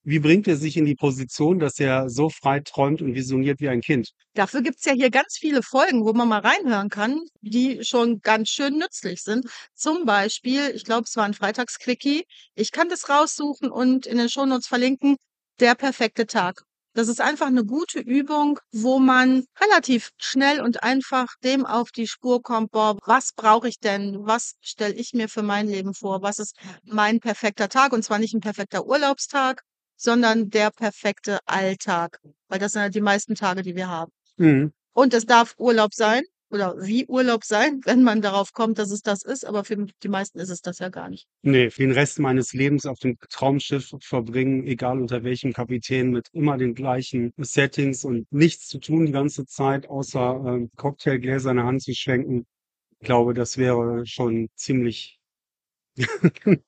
wie 0.07 0.19
bringt 0.19 0.47
er 0.47 0.55
sich 0.55 0.77
in 0.77 0.85
die 0.85 0.93
Position, 0.93 1.57
dass 1.57 1.79
er 1.79 2.11
so 2.11 2.29
frei 2.29 2.59
träumt 2.59 3.01
und 3.01 3.15
visioniert 3.15 3.59
wie 3.59 3.69
ein 3.69 3.81
Kind? 3.81 4.11
Dafür 4.35 4.61
gibt's 4.61 4.85
ja 4.85 4.93
hier 4.93 5.09
ganz 5.09 5.35
viele 5.39 5.63
Folgen, 5.63 6.05
wo 6.05 6.13
man 6.13 6.27
mal 6.27 6.41
reinhören 6.41 6.89
kann, 6.89 7.21
die 7.41 7.83
schon 7.83 8.21
ganz 8.21 8.49
schön 8.49 8.77
nützlich 8.77 9.23
sind. 9.23 9.47
Zum 9.73 10.05
Beispiel, 10.05 10.69
ich 10.75 10.85
glaube, 10.85 11.05
es 11.07 11.15
war 11.15 11.25
ein 11.25 11.33
Freitagsquickie. 11.33 12.23
Ich 12.53 12.71
kann 12.71 12.87
das 12.87 13.09
raussuchen 13.09 13.71
und 13.71 14.05
in 14.05 14.19
den 14.19 14.29
Shownotes 14.29 14.67
verlinken. 14.67 15.15
Der 15.59 15.73
perfekte 15.73 16.27
Tag. 16.27 16.64
Das 16.95 17.09
ist 17.09 17.19
einfach 17.19 17.47
eine 17.47 17.65
gute 17.65 17.99
Übung, 17.99 18.57
wo 18.71 18.99
man 18.99 19.43
relativ 19.59 20.11
schnell 20.17 20.61
und 20.61 20.81
einfach 20.81 21.27
dem 21.43 21.65
auf 21.65 21.91
die 21.91 22.07
Spur 22.07 22.41
kommt, 22.41 22.71
boah, 22.71 22.97
was 23.05 23.33
brauche 23.33 23.67
ich 23.67 23.79
denn? 23.79 24.19
Was 24.25 24.53
stelle 24.61 24.93
ich 24.93 25.11
mir 25.13 25.27
für 25.27 25.43
mein 25.43 25.67
Leben 25.67 25.93
vor? 25.93 26.21
Was 26.21 26.39
ist 26.39 26.55
mein 26.85 27.19
perfekter 27.19 27.67
Tag? 27.67 27.91
Und 27.91 28.03
zwar 28.03 28.17
nicht 28.17 28.33
ein 28.33 28.39
perfekter 28.39 28.85
Urlaubstag, 28.85 29.61
sondern 29.97 30.49
der 30.49 30.71
perfekte 30.71 31.39
Alltag, 31.45 32.21
weil 32.47 32.59
das 32.59 32.71
sind 32.71 32.83
ja 32.83 32.89
die 32.89 33.01
meisten 33.01 33.35
Tage, 33.35 33.61
die 33.61 33.75
wir 33.75 33.89
haben. 33.89 34.13
Mhm. 34.37 34.71
Und 34.93 35.13
es 35.13 35.25
darf 35.25 35.53
Urlaub 35.57 35.93
sein 35.93 36.23
oder 36.55 36.75
wie 36.79 37.05
Urlaub 37.05 37.43
sein, 37.43 37.81
wenn 37.85 38.03
man 38.03 38.21
darauf 38.21 38.53
kommt, 38.53 38.79
dass 38.79 38.91
es 38.91 39.01
das 39.01 39.23
ist, 39.23 39.45
aber 39.45 39.63
für 39.63 39.75
die 39.75 40.07
meisten 40.07 40.39
ist 40.39 40.49
es 40.49 40.61
das 40.61 40.79
ja 40.79 40.89
gar 40.89 41.09
nicht. 41.09 41.27
Ne, 41.43 41.69
den 41.69 41.91
Rest 41.91 42.19
meines 42.19 42.53
Lebens 42.53 42.85
auf 42.85 42.99
dem 42.99 43.17
Traumschiff 43.29 43.91
verbringen, 44.01 44.65
egal 44.65 44.99
unter 44.99 45.23
welchem 45.23 45.53
Kapitän, 45.53 46.11
mit 46.11 46.29
immer 46.31 46.57
den 46.57 46.73
gleichen 46.73 47.33
Settings 47.37 48.03
und 48.03 48.25
nichts 48.31 48.67
zu 48.67 48.79
tun 48.79 49.05
die 49.05 49.11
ganze 49.11 49.45
Zeit, 49.45 49.89
außer, 49.89 50.43
ähm, 50.47 50.71
Cocktailgläser 50.77 51.51
in 51.51 51.57
der 51.57 51.65
Hand 51.65 51.83
zu 51.83 51.93
schwenken. 51.93 52.45
Ich 52.99 53.05
glaube, 53.05 53.33
das 53.33 53.57
wäre 53.57 54.05
schon 54.05 54.47
ziemlich 54.55 55.19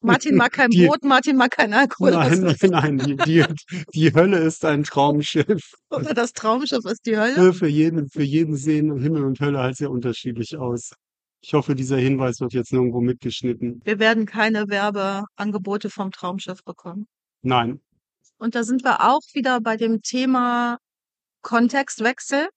Martin 0.01 0.35
mag 0.35 0.53
kein 0.53 0.69
Die 0.69 0.85
Brot, 0.85 1.03
Martin 1.03 1.35
mag 1.35 1.51
keinen 1.51 1.73
Alkohol. 1.73 2.11
Nein, 2.11 2.41
nein, 2.41 2.57
nein, 2.69 2.97
die 2.99 3.15
die 3.17 3.45
die 3.93 4.13
Hölle 4.13 4.37
ist 4.37 4.63
ein 4.63 4.83
Traumschiff. 4.83 5.73
oder 5.89 6.13
das 6.13 6.33
Traumschiff 6.33 6.85
ist 6.85 7.05
die 7.05 7.17
Hölle. 7.17 7.53
Für 7.53 7.67
jeden 7.67 8.09
für 8.09 8.23
jeden 8.23 8.55
sehen 8.55 8.97
Himmel 8.99 9.25
und 9.25 9.39
Hölle 9.39 9.59
halt 9.59 9.75
sehr 9.75 9.91
unterschiedlich 9.91 10.57
aus. 10.57 10.91
Ich 11.41 11.53
hoffe, 11.53 11.75
dieser 11.75 11.97
Hinweis 11.97 12.39
wird 12.39 12.53
jetzt 12.53 12.73
nirgendwo 12.73 13.01
mitgeschnitten. 13.01 13.81
Wir 13.83 13.99
werden 13.99 14.25
keine 14.25 14.69
Werbeangebote 14.69 15.89
vom 15.89 16.11
Traumschiff 16.11 16.63
bekommen. 16.63 17.07
Nein. 17.41 17.81
Und 18.37 18.55
da 18.55 18.63
sind 18.63 18.83
wir 18.83 19.01
auch 19.01 19.21
wieder 19.33 19.61
bei 19.61 19.77
dem 19.77 20.01
Thema 20.01 20.77
Kontextwechsel. 21.41 22.49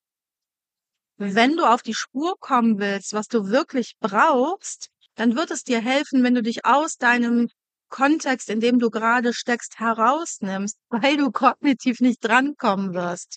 Wenn 1.16 1.56
du 1.56 1.64
auf 1.64 1.82
die 1.82 1.94
Spur 1.94 2.34
kommen 2.38 2.78
willst, 2.78 3.12
was 3.12 3.28
du 3.28 3.48
wirklich 3.48 3.94
brauchst, 4.00 4.88
dann 5.20 5.36
wird 5.36 5.50
es 5.50 5.64
dir 5.64 5.82
helfen, 5.82 6.24
wenn 6.24 6.34
du 6.34 6.42
dich 6.42 6.64
aus 6.64 6.96
deinem 6.96 7.50
Kontext, 7.90 8.48
in 8.48 8.58
dem 8.58 8.78
du 8.78 8.88
gerade 8.88 9.34
steckst, 9.34 9.78
herausnimmst, 9.78 10.78
weil 10.88 11.18
du 11.18 11.30
kognitiv 11.30 12.00
nicht 12.00 12.24
drankommen 12.24 12.94
wirst. 12.94 13.36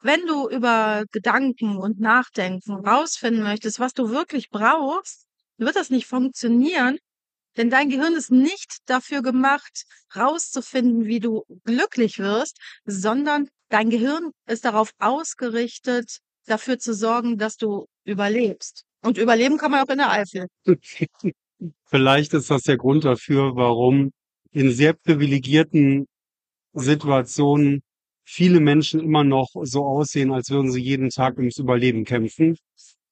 Wenn 0.00 0.24
du 0.26 0.48
über 0.48 1.06
Gedanken 1.10 1.76
und 1.76 1.98
Nachdenken 1.98 2.86
rausfinden 2.86 3.42
möchtest, 3.42 3.80
was 3.80 3.94
du 3.94 4.10
wirklich 4.10 4.48
brauchst, 4.50 5.26
wird 5.56 5.74
das 5.74 5.90
nicht 5.90 6.06
funktionieren, 6.06 6.98
denn 7.56 7.68
dein 7.68 7.88
Gehirn 7.88 8.14
ist 8.14 8.30
nicht 8.30 8.76
dafür 8.86 9.20
gemacht, 9.20 9.86
rauszufinden, 10.14 11.06
wie 11.06 11.18
du 11.18 11.42
glücklich 11.64 12.20
wirst, 12.20 12.58
sondern 12.84 13.48
dein 13.70 13.90
Gehirn 13.90 14.30
ist 14.46 14.64
darauf 14.64 14.92
ausgerichtet, 15.00 16.18
dafür 16.46 16.78
zu 16.78 16.94
sorgen, 16.94 17.38
dass 17.38 17.56
du 17.56 17.88
überlebst. 18.04 18.84
Und 19.02 19.18
überleben 19.18 19.58
kann 19.58 19.70
man 19.70 19.82
auch 19.84 19.90
in 19.90 19.98
der 19.98 20.10
Eifel. 20.10 20.46
Vielleicht 21.86 22.34
ist 22.34 22.50
das 22.50 22.62
der 22.62 22.76
Grund 22.76 23.04
dafür, 23.04 23.56
warum 23.56 24.10
in 24.52 24.70
sehr 24.70 24.92
privilegierten 24.92 26.06
Situationen 26.72 27.82
viele 28.24 28.60
Menschen 28.60 29.00
immer 29.00 29.24
noch 29.24 29.48
so 29.62 29.84
aussehen, 29.84 30.32
als 30.32 30.50
würden 30.50 30.70
sie 30.70 30.82
jeden 30.82 31.10
Tag 31.10 31.38
ums 31.38 31.58
Überleben 31.58 32.04
kämpfen 32.04 32.56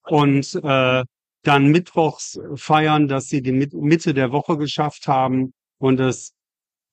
und, 0.05 0.55
äh, 0.63 1.05
dann 1.47 1.69
mittwochs 1.69 2.41
feiern, 2.57 3.07
dass 3.07 3.29
sie 3.29 3.41
die 3.41 3.53
Mit 3.53 3.73
Mitte 3.73 4.15
der 4.15 4.33
Woche 4.33 4.59
geschafft 4.59 5.07
haben 5.07 5.53
und 5.79 6.01
es 6.01 6.33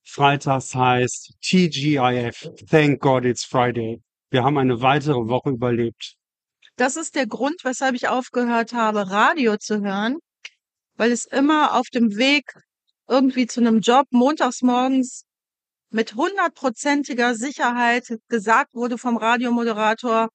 freitags 0.04 0.76
heißt 0.76 1.34
TGIF, 1.42 2.50
Thank 2.70 3.00
God 3.02 3.26
It's 3.26 3.44
Friday. 3.44 4.02
Wir 4.30 4.44
haben 4.44 4.58
eine 4.58 4.82
weitere 4.82 5.28
Woche 5.28 5.52
überlebt. 5.52 6.16
Das 6.80 6.96
ist 6.96 7.14
der 7.16 7.28
Grund, 7.28 7.64
weshalb 7.64 7.94
ich 7.94 8.08
aufgehört 8.08 8.74
habe, 8.74 9.12
Radio 9.12 9.58
zu 9.58 9.82
hören, 9.82 10.18
weil 10.98 11.12
es 11.12 11.26
immer 11.26 11.76
auf 11.76 11.88
dem 11.94 12.18
Weg 12.18 12.46
irgendwie 13.08 13.48
zu 13.48 13.62
'nem 13.62 13.80
Job 13.82 14.08
montags 14.12 14.62
morgens 14.64 15.24
mit 15.92 16.16
hundertprozentiger 16.16 17.36
Sicherheit 17.36 18.08
gesagt 18.30 18.76
wurde 18.76 18.98
vom 18.98 19.18
Radiomoderator: 19.18 20.30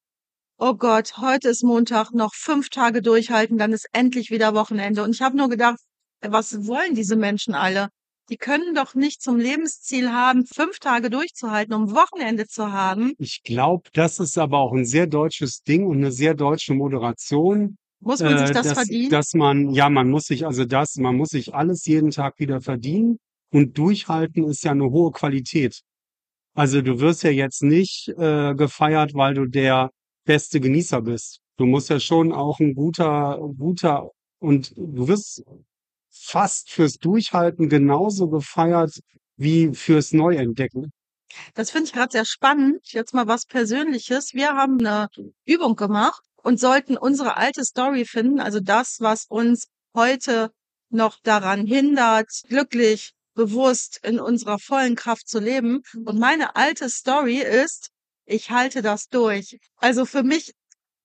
„Oh 0.59 0.75
Gott, 0.75 1.19
heute 1.19 1.51
ist 1.51 1.65
Montag, 1.65 2.13
noch 2.13 2.35
5 2.35 2.71
Tage 2.71 3.03
durchhalten, 3.03 3.59
dann 3.59 3.73
ist 3.73 3.89
endlich 3.93 4.31
wieder 4.31 4.55
Wochenende.“ 4.55 5.03
Und 5.05 5.15
ich 5.15 5.23
habe 5.23 5.37
nur 5.37 5.49
gedacht: 5.51 5.81
„Was 6.23 6.67
wollen 6.67 6.95
diese 6.95 7.17
Menschen 7.17 7.55
alle? 7.55 7.89
Die 8.31 8.37
können 8.37 8.75
doch 8.75 8.95
nicht 8.95 9.23
zum 9.23 9.39
Lebensziel 9.39 10.13
haben, 10.13 10.45
5 10.47 10.81
Tage 10.81 11.09
durchzuhalten, 11.09 11.73
um 11.75 11.93
Wochenende 11.95 12.47
zu 12.47 12.73
haben.“ 12.73 13.15
Ich 13.21 13.43
glaube, 13.43 13.91
das 13.95 14.21
ist 14.21 14.39
aber 14.39 14.59
auch 14.61 14.73
'n 14.73 14.85
sehr 14.85 15.09
deutsches 15.09 15.63
Ding 15.65 15.85
und 15.87 15.99
'ne 15.99 16.13
sehr 16.13 16.35
deutsche 16.35 16.73
Moderation, 16.73 17.77
Muss 18.03 18.23
man 18.23 18.39
sich 18.39 18.51
äh, 18.51 18.53
das 18.53 18.71
dass 18.71 18.73
verdienen? 18.73 19.09
dass 19.09 19.35
man 19.35 19.71
ja, 19.71 19.89
man 19.91 20.09
muss 20.09 20.27
sich 20.27 20.47
also 20.47 20.65
das 20.65 20.95
man 20.97 21.17
muss 21.17 21.31
sich 21.31 21.53
alles 21.53 21.85
jeden 21.87 22.11
Tag 22.13 22.39
wieder 22.39 22.61
verdienen 22.61 23.19
und 23.53 23.77
durchhalten 23.77 24.45
ist 24.45 24.63
ja 24.63 24.73
'ne 24.73 24.85
hohe 24.91 25.11
Qualität. 25.11 25.81
Also, 26.55 26.83
du 26.83 27.01
wirst 27.01 27.23
ja 27.25 27.31
jetzt 27.31 27.63
nicht, 27.63 28.09
äh, 28.19 28.55
gefeiert, 28.57 29.15
weil 29.15 29.35
du 29.35 29.47
der 29.47 29.91
beste 30.27 30.61
Genießer 30.61 31.03
bist. 31.03 31.41
Du 31.59 31.67
musst 31.67 31.91
ja 31.91 32.01
schon 32.01 32.33
auch 32.33 32.61
'n 32.61 32.75
guter 32.75 33.39
guter 33.59 34.11
und 34.41 34.75
du 34.77 35.09
wirst 35.09 35.45
fast 36.23 36.71
fürs 36.71 36.95
Durchhalten 36.99 37.69
genauso 37.69 38.29
gefeiert 38.29 39.01
wie 39.37 39.73
fürs 39.75 40.13
Neuentdecken. 40.13 40.91
Das 41.55 41.71
finde 41.71 41.87
ich 41.87 41.93
grad 41.93 42.13
sehr 42.13 42.25
spannend. 42.25 42.81
Jetzt 42.93 43.15
mal 43.15 43.27
was 43.27 43.47
Persönliches. 43.47 44.35
Wir 44.35 44.49
haben 44.55 44.77
'ne 44.77 45.09
Übung 45.45 45.77
gemacht 45.77 46.23
und 46.43 46.59
sollten 46.61 46.97
unsere 46.97 47.37
alte 47.37 47.65
Story 47.65 48.05
finden, 48.05 48.41
also 48.41 48.61
das, 48.61 48.97
was 49.01 49.27
uns 49.29 49.67
heute 49.95 50.51
noch 50.91 51.19
daran 51.23 51.67
hindert, 51.67 52.29
glücklich, 52.49 53.13
bewusst 53.35 54.01
in 54.03 54.21
unserer 54.21 54.59
vollen 54.59 54.97
Kraft 54.97 55.29
zu 55.29 55.39
leben. 55.39 55.83
Und 56.05 56.19
meine 56.19 56.57
alte 56.57 56.89
Story 56.91 57.39
ist: 57.39 57.91
Ich 58.27 58.51
halte 58.51 58.83
das 58.83 59.09
durch. 59.09 59.59
Also, 59.77 60.05
für 60.07 60.23
mich 60.23 60.53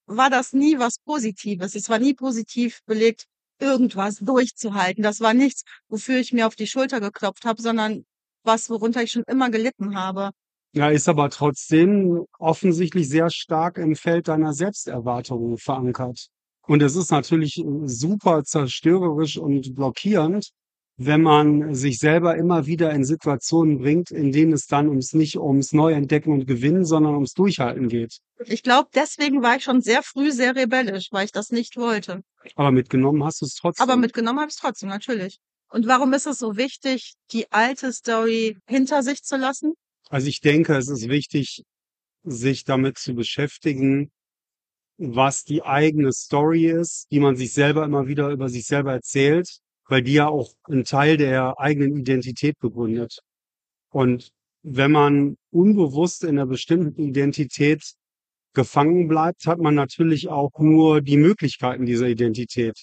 war 0.07 0.29
das 0.29 0.53
nie 0.53 0.79
was 0.79 0.99
Positives. 1.05 1.75
Es 1.75 1.89
war 1.89 1.99
nie 1.99 2.13
positiv 2.13 2.79
belegt, 2.85 3.25
irgendwas 3.59 4.17
durchzuhalten. 4.17 5.03
Das 5.03 5.19
war 5.19 5.33
nichts, 5.33 5.63
wofür 5.87 6.19
ich 6.19 6.33
mir 6.33 6.47
auf 6.47 6.55
die 6.55 6.67
Schulter 6.67 6.99
geklopft 6.99 7.45
habe, 7.45 7.61
sondern 7.61 8.05
was, 8.43 8.69
worunter 8.69 9.03
ich 9.03 9.11
schon 9.11 9.23
immer 9.27 9.49
gelitten 9.49 9.95
habe. 9.95 10.31
Ja, 10.73 10.89
ist 10.89 11.07
aber 11.07 11.29
trotzdem 11.29 12.25
offensichtlich 12.39 13.07
sehr 13.07 13.29
stark 13.29 13.77
im 13.77 13.95
Feld 13.95 14.27
deiner 14.27 14.53
Selbsterwartungen 14.53 15.57
verankert. 15.57 16.27
Und 16.65 16.81
es 16.81 16.95
ist 16.95 17.11
natürlich, 17.11 17.63
super 17.85 18.43
zerstörerisch 18.43 19.37
und 19.37 19.75
blockierend, 19.75 20.49
wenn 20.97 21.21
man 21.21 21.73
sich 21.73 21.97
selber 21.97 22.35
immer 22.35 22.65
wieder 22.67 22.91
in 22.91 23.03
Situationen 23.03 23.79
bringt, 23.79 24.11
in 24.11 24.31
denen 24.31 24.53
es 24.53 24.67
dann 24.67 24.89
ums 24.89 25.13
nicht 25.13 25.37
ums 25.37 25.73
Neuentdecken 25.73 26.31
und 26.31 26.45
Gewinnen, 26.45 26.85
sondern 26.85 27.15
ums 27.15 27.33
Durchhalten 27.33 27.87
geht. 27.87 28.19
Ich 28.45 28.61
glaube, 28.61 28.89
deswegen 28.93 29.41
war 29.41 29.55
ich 29.57 29.63
schon 29.63 29.81
sehr 29.81 30.03
früh 30.03 30.31
sehr 30.31 30.55
rebellisch, 30.55 31.07
weil 31.11 31.25
ich 31.25 31.31
das 31.31 31.49
nicht 31.49 31.77
wollte. 31.77 32.21
Aber 32.55 32.71
mitgenommen 32.71 33.23
hast 33.23 33.41
du's 33.41 33.57
Aber 33.61 33.73
trotzdem. 33.73 33.99
mitgenommen 34.01 34.39
habe 34.39 34.49
ich's 34.49 34.57
trotzdem, 34.59 34.89
natürlich. 34.89 35.39
Und 35.69 35.87
warum 35.87 36.13
ist 36.13 36.27
es 36.27 36.37
so 36.37 36.55
wichtig, 36.55 37.15
die 37.31 37.51
alte 37.51 37.91
Story 37.91 38.57
hinter 38.67 39.01
sich 39.01 39.23
zu 39.23 39.37
lassen? 39.37 39.73
Also 40.09 40.27
ich 40.27 40.41
denke, 40.41 40.75
es 40.75 40.87
ist 40.87 41.09
wichtig, 41.09 41.63
sich 42.23 42.63
damit 42.65 42.99
zu 42.99 43.15
beschäftigen, 43.15 44.11
was 44.97 45.43
die 45.43 45.63
eigene 45.63 46.13
Story 46.13 46.67
ist, 46.67 47.07
die 47.11 47.19
man 47.19 47.35
sich 47.35 47.53
selber 47.53 47.83
immer 47.83 48.07
wieder 48.07 48.29
über 48.29 48.49
sich 48.49 48.67
selber 48.67 48.93
erzählt, 48.93 49.62
weil 49.93 50.01
die 50.01 50.13
ja 50.13 50.27
auch 50.27 50.49
einen 50.63 50.85
Teil 50.85 51.17
der 51.17 51.59
eigenen 51.59 51.95
Identität 51.95 52.57
begründet. 52.57 53.19
Und 53.91 54.31
wenn 54.63 54.91
man 54.91 55.37
unbewusst 55.51 56.23
in 56.23 56.29
einer 56.29 56.47
bestimmten 56.47 56.99
Identität 56.99 57.93
gefangen 58.55 59.07
bleibt, 59.07 59.45
hat 59.45 59.59
man 59.59 59.75
natürlich 59.75 60.29
auch 60.29 60.57
nur 60.57 61.01
die 61.01 61.17
Möglichkeiten 61.17 61.85
dieser 61.85 62.07
Identität. 62.07 62.73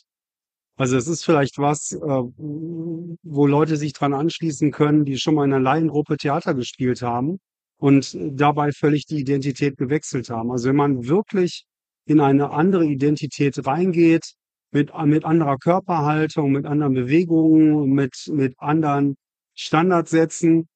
Also 0.76 0.96
es 0.96 1.08
ist 1.08 1.24
vielleicht 1.24 1.58
was, 1.58 1.90
äh, 1.90 1.98
wo 1.98 3.46
Leute 3.48 3.76
sich 3.76 3.92
dran 3.92 4.14
anschließen 4.14 4.70
können, 4.70 5.04
die 5.04 5.18
schon 5.18 5.34
mal 5.34 5.46
in 5.46 5.52
einer 5.52 5.64
Laiengruppe 5.64 6.16
Theater 6.16 6.54
gespielt 6.54 7.02
haben 7.02 7.40
und 7.78 8.16
dabei 8.20 8.70
völlig 8.70 9.06
die 9.06 9.18
Identität 9.18 9.76
gewechselt 9.78 10.30
haben. 10.30 10.52
Also 10.52 10.68
wenn 10.68 10.76
man 10.76 11.08
wirklich 11.08 11.64
in 12.06 12.20
eine 12.20 12.50
andere 12.50 12.86
Identität 12.86 13.66
reingeht, 13.66 14.36
mit, 14.72 14.92
mit 15.04 15.24
anderer 15.24 15.58
Körperhaltung, 15.58 16.52
mit 16.52 16.66
anderen 16.66 16.94
Bewegungen, 16.94 17.90
mit, 17.90 18.14
mit 18.32 18.54
anderen 18.58 19.16
Standardsätzen, 19.54 20.68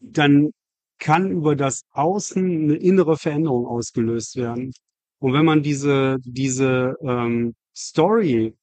dann 0.00 0.50
kann 0.98 1.30
über 1.30 1.56
das 1.56 1.82
Außen 1.92 2.44
eine 2.44 2.76
innere 2.76 3.16
Veränderung 3.16 3.66
ausgelöst 3.66 4.36
werden. 4.36 4.72
Und 5.18 5.32
wenn 5.32 5.44
man 5.44 5.62
diese, 5.62 6.18
diese 6.24 6.96
ähm, 7.02 7.54
Story 7.74 8.54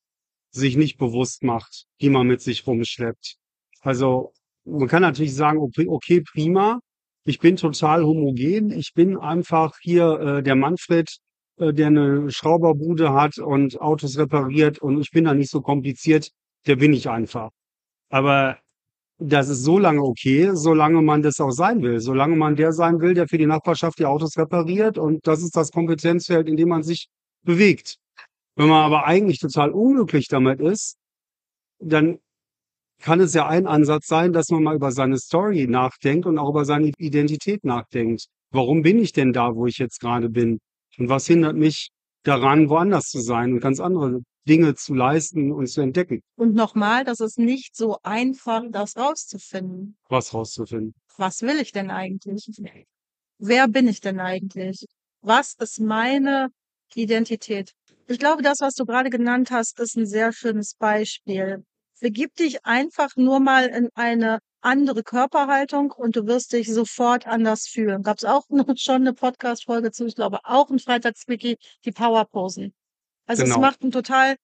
sich 0.52 0.78
nicht 0.78 0.98
bewusst 0.98 1.44
macht, 1.44 1.86
die 2.02 2.10
man 2.10 2.28
mit 2.28 2.42
sich 2.42 2.66
rumschleppt. 2.66 3.36
Also 3.82 4.34
man 4.66 4.88
kann 4.88 5.02
natürlich 5.02 5.36
sagen, 5.36 5.60
okay, 5.60 5.88
okay 5.88 6.22
prima, 6.22 6.80
ich 7.24 7.40
bin 7.40 7.58
total 7.58 8.04
homogen, 8.04 8.72
ich 8.72 8.94
bin 8.94 9.18
einfach 9.18 9.78
hier 9.82 10.20
äh, 10.20 10.44
der 10.44 10.56
Manfred, 10.56 11.10
der 11.60 11.88
eine 11.88 12.32
Schrauberbude 12.32 13.14
hat 13.14 13.38
und 13.40 13.80
Autos 13.82 14.18
repariert 14.18 14.80
und 14.80 15.02
ich 15.02 15.12
bin 15.12 15.26
da 15.26 15.34
nicht 15.34 15.50
so 15.52 15.62
kompliziert, 15.62 16.32
der 16.68 16.76
bin 16.76 16.94
ich 16.94 17.10
einfach. 17.10 17.50
Aber 18.10 18.58
das 19.20 19.50
ist 19.50 19.64
so 19.64 19.80
lange 19.80 20.02
okay, 20.04 20.52
solange 20.54 21.02
man 21.02 21.24
das 21.24 21.40
auch 21.40 21.52
sein 21.52 21.82
will. 21.82 22.00
Solange 22.00 22.36
man 22.36 22.56
der 22.56 22.72
sein 22.72 23.02
will, 23.02 23.14
der 23.16 23.28
für 23.28 23.38
die 23.38 23.48
Nachbarschaft 23.48 24.00
die 24.00 24.06
Autos 24.06 24.38
repariert 24.38 24.98
und 24.98 25.26
das 25.26 25.42
ist 25.42 25.56
das 25.56 25.72
Kompetenzfeld, 25.72 26.48
in 26.48 26.58
dem 26.58 26.70
man 26.70 26.84
sich 26.84 27.10
bewegt. 27.44 27.98
Wenn 28.56 28.70
man 28.70 28.84
aber 28.84 29.06
eigentlich 29.06 29.40
total 29.40 29.72
unglücklich 29.72 30.28
damit 30.28 30.60
ist, 30.62 30.98
dann 31.80 32.20
kann 33.02 33.20
es 33.20 33.34
ja 33.34 33.48
ein 33.48 33.68
Ansatz 33.68 34.08
sein, 34.08 34.34
dass 34.34 34.50
man 34.50 34.64
mal 34.64 34.76
über 34.76 34.92
seine 34.92 35.18
Story 35.18 35.68
nachdenkt 35.68 36.26
und 36.26 36.38
auch 36.40 36.50
über 36.50 36.66
seine 36.66 36.92
Identität 36.98 37.64
nachdenkt. 37.64 38.28
Warum 38.52 38.82
bin 38.82 39.00
ich 39.00 39.14
denn 39.14 39.34
da, 39.34 39.56
wo 39.56 39.68
ich 39.68 39.78
jetzt 39.78 40.00
gerade 40.00 40.30
bin? 40.30 40.60
Und 40.98 41.10
was 41.10 41.28
hindert 41.28 41.56
mich 41.56 41.90
daran, 42.24 42.70
woanders 42.70 43.10
zu 43.10 43.20
sein 43.20 43.54
und 43.54 43.60
ganz 43.60 43.80
andere 43.80 44.22
Dinge 44.48 44.76
zu 44.76 44.94
leisten 44.94 45.52
und 45.52 45.68
zu 45.68 45.82
entdecken? 45.82 46.22
Und 46.36 46.56
nochmal, 46.56 47.04
das 47.04 47.20
ist 47.20 47.38
nicht 47.38 47.76
so 47.76 47.98
einfach, 48.04 48.64
das 48.70 48.98
rauszufinden. 48.98 49.98
Was 50.10 50.34
rauszufinden? 50.34 50.94
Was 51.18 51.42
will 51.42 51.60
ich 51.60 51.72
denn 51.72 51.92
eigentlich? 51.92 52.50
Wer 53.40 53.68
bin 53.68 53.88
ich 53.88 54.02
denn 54.02 54.20
eigentlich? 54.20 54.86
Was 55.22 55.54
ist 55.60 55.80
meine 55.80 56.50
Identität? 56.96 57.74
Ich 58.08 58.20
glaube, 58.20 58.42
das, 58.42 58.62
was 58.62 58.74
du 58.74 58.86
gerade 58.86 59.10
genannt 59.10 59.52
hast, 59.52 59.80
ist 59.80 59.98
ein 59.98 60.06
sehr 60.06 60.32
schönes 60.32 60.76
Beispiel. 60.76 61.64
Begib 62.00 62.36
dich 62.36 62.66
einfach 62.66 63.16
nur 63.16 63.40
mal 63.40 63.68
in 63.68 63.90
eine 63.96 64.40
andere 64.62 65.04
Körperhaltung 65.04 65.92
und 65.92 66.16
du 66.16 66.26
wirst 66.26 66.54
dich 66.54 66.74
sofort 66.74 67.28
anders 67.28 67.68
fühlen. 67.68 68.02
Gab 68.04 68.18
es 68.18 68.26
auch 68.26 68.44
schon 68.78 68.96
eine 69.02 69.14
Podcast-Folge 69.14 69.92
zu, 69.92 70.06
ich 70.06 70.16
glaube 70.16 70.40
auch 70.44 70.70
ein 70.70 70.80
Freitagswiki, 70.80 71.58
die 71.86 71.92
Powerposen. 71.92 72.74
Also 73.26 73.44
es 73.44 73.50
Genau. 73.50 73.62
macht 73.62 73.82
einen 73.82 73.92
total, 73.92 74.38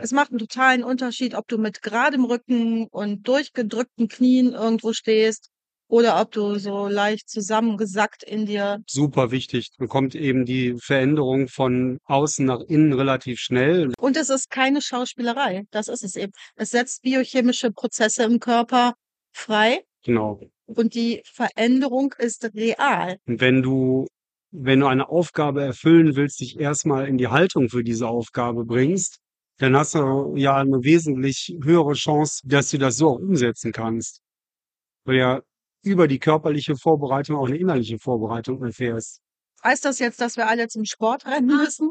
es 0.00 0.12
macht 0.12 0.30
einen 0.30 0.38
totalen 0.38 0.82
Unterschied, 0.82 1.34
ob 1.34 1.46
du 1.46 1.58
mit 1.58 1.82
geradem 1.82 2.24
Rücken 2.24 2.86
und 2.86 3.28
durchgedrückten 3.28 4.08
Knien 4.08 4.54
irgendwo 4.54 4.94
stehst 4.94 5.50
oder 5.88 6.20
ob 6.20 6.30
du 6.30 6.54
so 6.58 6.86
leicht 6.88 7.28
zusammengesackt 7.28 8.22
in 8.22 8.46
dir 8.46 8.78
Super 8.88 9.30
wichtig. 9.30 9.70
Man 9.78 9.88
kommt 9.88 10.14
eben 10.14 10.46
die 10.46 10.76
Veränderung 10.80 11.48
von 11.48 11.98
außen 12.04 12.46
nach 12.46 12.60
innen 12.60 12.92
relativ 12.94 13.40
schnell. 13.40 13.92
Und 13.98 14.16
es 14.16 14.30
ist 14.30 14.48
keine 14.50 14.80
Schauspielerei. 14.80 15.64
Das 15.70 15.88
ist 15.88 16.02
es 16.04 16.16
eben. 16.16 16.32
Es 16.56 16.70
setzt 16.70 17.02
biochemische 17.02 17.72
Prozesse 17.72 18.22
im 18.22 18.40
Körper 18.40 18.94
frei 19.32 19.84
Genau. 20.04 20.40
und 20.66 20.94
die 20.94 21.22
Veränderung 21.24 22.14
ist 22.18 22.44
real. 22.54 23.18
Und 23.26 23.40
wenn 23.40 23.62
du, 23.62 24.06
wenn 24.50 24.80
du 24.80 24.86
eine 24.86 25.08
Aufgabe 25.08 25.62
erfüllen 25.62 26.16
willst, 26.16 26.40
dich 26.40 26.58
erstmal 26.58 27.06
in 27.08 27.18
die 27.18 27.28
Haltung 27.28 27.68
für 27.68 27.84
diese 27.84 28.08
Aufgabe 28.08 28.64
bringst, 28.64 29.18
dann 29.58 29.76
hast 29.76 29.94
du 29.94 30.34
ja 30.36 30.56
eine 30.56 30.82
wesentlich 30.82 31.54
höhere 31.62 31.92
Chance, 31.92 32.40
dass 32.46 32.70
du 32.70 32.78
das 32.78 32.96
so 32.96 33.10
auch 33.10 33.18
umsetzen 33.18 33.72
kannst. 33.72 34.20
Weil 35.04 35.16
ja 35.16 35.42
über 35.82 36.08
die 36.08 36.18
körperliche 36.18 36.76
Vorbereitung 36.76 37.36
auch 37.36 37.46
eine 37.46 37.58
innerliche 37.58 37.98
Vorbereitung 37.98 38.62
erfährst. 38.62 39.20
Heißt 39.62 39.84
das 39.84 39.98
jetzt, 39.98 40.20
dass 40.20 40.36
wir 40.36 40.48
alle 40.48 40.68
zum 40.68 40.84
Sport 40.84 41.26
rennen 41.26 41.46
müssen? 41.46 41.90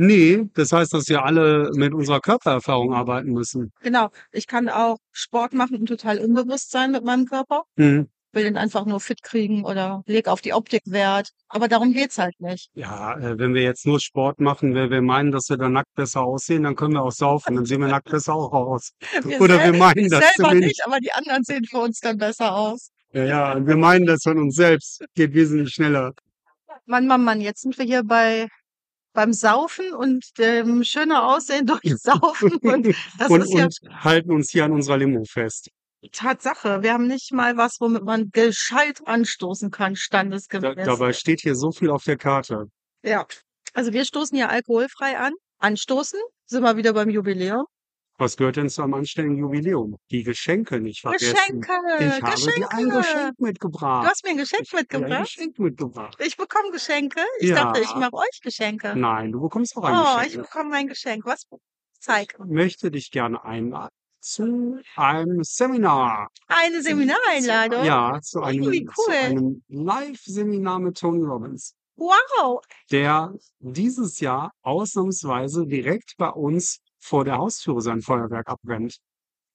Nee, 0.00 0.48
das 0.54 0.72
heißt, 0.72 0.94
dass 0.94 1.10
wir 1.10 1.22
alle 1.26 1.70
mit 1.74 1.92
unserer 1.92 2.20
Körpererfahrung 2.20 2.94
arbeiten 2.94 3.32
müssen. 3.32 3.70
Genau. 3.82 4.08
Ich 4.32 4.46
kann 4.46 4.70
auch 4.70 4.96
Sport 5.12 5.52
machen 5.52 5.76
und 5.76 5.86
total 5.86 6.18
unbewusst 6.20 6.70
sein 6.70 6.92
mit 6.92 7.04
meinem 7.04 7.26
Körper. 7.26 7.64
Mhm. 7.76 8.08
Will 8.32 8.44
den 8.44 8.56
einfach 8.56 8.86
nur 8.86 9.00
fit 9.00 9.22
kriegen 9.22 9.62
oder 9.62 10.02
leg 10.06 10.26
auf 10.26 10.40
die 10.40 10.54
Optik 10.54 10.80
Wert. 10.86 11.32
Aber 11.48 11.68
darum 11.68 11.92
geht's 11.92 12.16
halt 12.16 12.40
nicht. 12.40 12.70
Ja, 12.72 13.18
äh, 13.18 13.38
wenn 13.38 13.52
wir 13.52 13.60
jetzt 13.60 13.84
nur 13.84 14.00
Sport 14.00 14.40
machen, 14.40 14.74
wenn 14.74 14.88
wir 14.88 15.02
meinen, 15.02 15.32
dass 15.32 15.50
wir 15.50 15.58
dann 15.58 15.72
nackt 15.72 15.92
besser 15.94 16.22
aussehen, 16.22 16.62
dann 16.62 16.76
können 16.76 16.94
wir 16.94 17.02
auch 17.02 17.12
saufen, 17.12 17.56
dann 17.56 17.66
sehen 17.66 17.82
wir 17.82 17.88
nackt 17.88 18.08
besser 18.10 18.34
auch 18.34 18.52
aus. 18.52 18.92
Wir 19.24 19.38
Oder 19.38 19.62
wir 19.62 19.78
meinen 19.78 20.08
das 20.08 20.20
selber 20.20 20.48
zumindest. 20.48 20.68
nicht, 20.68 20.86
aber 20.86 20.98
die 21.00 21.12
anderen 21.12 21.44
sehen 21.44 21.64
für 21.64 21.78
uns 21.78 22.00
dann 22.00 22.16
besser 22.16 22.54
aus. 22.56 22.90
Ja, 23.12 23.24
ja, 23.24 23.66
wir 23.66 23.76
meinen 23.76 24.06
das 24.06 24.22
von 24.22 24.38
uns 24.38 24.54
selbst. 24.54 25.04
Geht 25.14 25.34
wesentlich 25.34 25.74
schneller. 25.74 26.12
Mann, 26.86 27.06
Mann, 27.06 27.22
Mann, 27.22 27.40
jetzt 27.40 27.62
sind 27.62 27.76
wir 27.76 27.84
hier 27.84 28.02
bei 28.02 28.48
beim 29.12 29.32
Saufen 29.32 29.92
und 29.92 30.38
dem 30.38 30.84
schöner 30.84 31.26
Aussehen 31.26 31.66
durch 31.66 31.82
Saufen. 31.96 32.52
Und 32.62 32.94
das 33.18 33.30
und, 33.30 33.42
ist 33.42 33.52
ja 33.52 33.64
und 33.64 34.04
halten 34.04 34.32
uns 34.32 34.50
hier 34.50 34.64
an 34.64 34.72
unserer 34.72 34.98
Limo 34.98 35.24
fest. 35.24 35.68
Tatsache. 36.12 36.82
Wir 36.82 36.92
haben 36.94 37.06
nicht 37.06 37.32
mal 37.32 37.56
was, 37.56 37.76
womit 37.80 38.04
man 38.04 38.30
gescheit 38.30 39.00
anstoßen 39.04 39.70
kann, 39.70 39.92
Da, 39.94 39.96
standesgemäß. 39.96 40.86
dabei 40.86 41.12
steht 41.12 41.40
hier 41.40 41.54
so 41.54 41.72
viel 41.72 41.90
auf 41.90 42.04
der 42.04 42.16
Karte. 42.16 42.66
Ja. 43.02 43.26
Also 43.74 43.92
wir 43.92 44.04
stoßen 44.04 44.36
hier 44.36 44.48
alkoholfrei 44.48 45.18
an. 45.18 45.32
Anstoßen, 45.58 46.18
sind 46.46 46.62
wir 46.62 46.76
wieder 46.76 46.94
beim 46.94 47.10
Jubiläum. 47.10 47.66
Was 48.20 48.36
gehört 48.36 48.56
denn 48.56 48.68
zu 48.68 48.82
einem 48.82 48.92
anständigen 48.92 49.38
Jubiläum? 49.38 49.96
Die 50.10 50.22
Geschenke 50.22 50.78
nicht 50.78 51.00
vergessen. 51.00 51.32
Geschenke, 51.34 51.72
Ich 51.72 51.72
habe 51.72 51.98
dir 51.98 52.14
ein 52.14 52.84
Geschenke. 52.84 52.96
Geschenk 52.98 53.34
Du 53.38 53.44
mitgebracht. 53.46 54.06
hast 54.06 54.24
mir 54.24 54.30
ein 54.32 54.36
Geschenk 54.36 54.60
Ich 54.62 54.68
dir 54.70 54.76
ein 54.76 54.80
mitgebracht. 54.82 55.22
Geschenk 55.24 55.58
mitgebracht. 55.58 56.16
Ich 56.22 56.36
bekomme 56.36 56.70
Geschenke. 56.70 57.20
Ich 57.38 57.50
dachte, 57.50 57.80
ich 57.80 57.88
Ja. 57.90 57.96
mache 57.96 58.12
euch 58.12 58.40
Geschenke. 58.42 58.94
Nein, 58.94 59.32
du 59.32 59.40
bekommst 59.40 59.74
auch 59.74 59.84
ein 59.84 59.94
Oh, 59.96 60.18
ich 60.20 60.26
Geschenk. 60.34 60.42
bekomme 60.50 60.76
ein 60.76 60.86
Geschenk. 60.86 61.24
Was? 61.24 61.44
Zeig. 61.98 62.34
Ich 62.38 62.44
möchte 62.44 62.90
dich 62.90 63.10
gerne 63.10 63.42
einladen 63.42 63.88
zu 64.20 64.78
einem 64.96 65.42
Seminar. 65.42 66.28
Eine 66.46 66.82
Seminareinladung. 66.82 67.84
ja, 67.84 68.20
zu 68.20 68.40
Oh, 68.40 68.42
einem, 68.42 68.70
wie 68.70 68.84
zu 68.84 68.92
cool. 69.08 69.14
einem 69.14 69.62
Live-Seminar 69.68 70.78
mit 70.78 70.98
Tony 70.98 71.22
Robbins, 71.24 71.74
Wow. 71.96 72.60
der 72.90 73.32
dieses 73.60 74.20
Jahr 74.20 74.52
ausnahmsweise 74.60 75.66
direkt 75.66 76.16
bei 76.18 76.28
uns 76.28 76.80
vor 77.00 77.24
der 77.24 77.38
Haustüre 77.38 77.80
sein 77.80 78.02
Feuerwerk 78.02 78.48
abbrennt. 78.48 78.98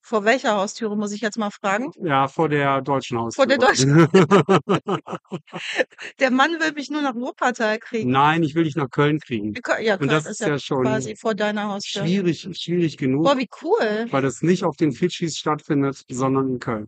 Vor 0.01 0.23
welcher 0.23 0.55
Haustüre 0.57 0.95
muss 0.95 1.11
ich 1.13 1.21
jetzt 1.21 1.39
mal 1.39 1.49
fragen? 1.49 1.89
Ja, 2.03 2.27
vor 2.27 2.47
der 2.47 2.79
deutschen 2.83 3.17
Vor 3.31 3.47
der 3.47 3.57
Haustüre. 3.57 4.07
Der 6.19 6.29
Mann 6.29 6.59
will 6.59 6.73
mich 6.73 6.91
nur 6.91 7.01
nach 7.01 7.15
Wuppertal 7.15 7.79
kriegen. 7.79 8.11
Nein, 8.11 8.43
ich 8.43 8.53
will 8.53 8.65
dich 8.65 8.75
nach 8.75 8.89
Köln 8.91 9.19
kriegen. 9.19 9.55
Ja, 9.81 9.95
Und 9.97 10.11
das 10.11 10.25
ist 10.25 10.31
ist 10.33 10.39
ja 10.41 10.49
ja 10.49 10.59
schon 10.59 10.83
quasi 10.83 11.15
vor 11.15 11.33
deiner 11.33 11.69
Haustür. 11.69 12.03
schwierig, 12.03 12.47
schwierig 12.53 12.97
genug, 12.97 13.23
Boah, 13.23 13.35
wie 13.37 13.49
cool. 13.63 14.05
weil 14.11 14.21
das 14.21 14.43
nicht 14.43 14.63
auf 14.63 14.77
den 14.77 14.91
Fidschis 14.91 15.37
stattfindet, 15.37 16.03
sondern 16.07 16.49
in 16.49 16.59
Köln. 16.59 16.85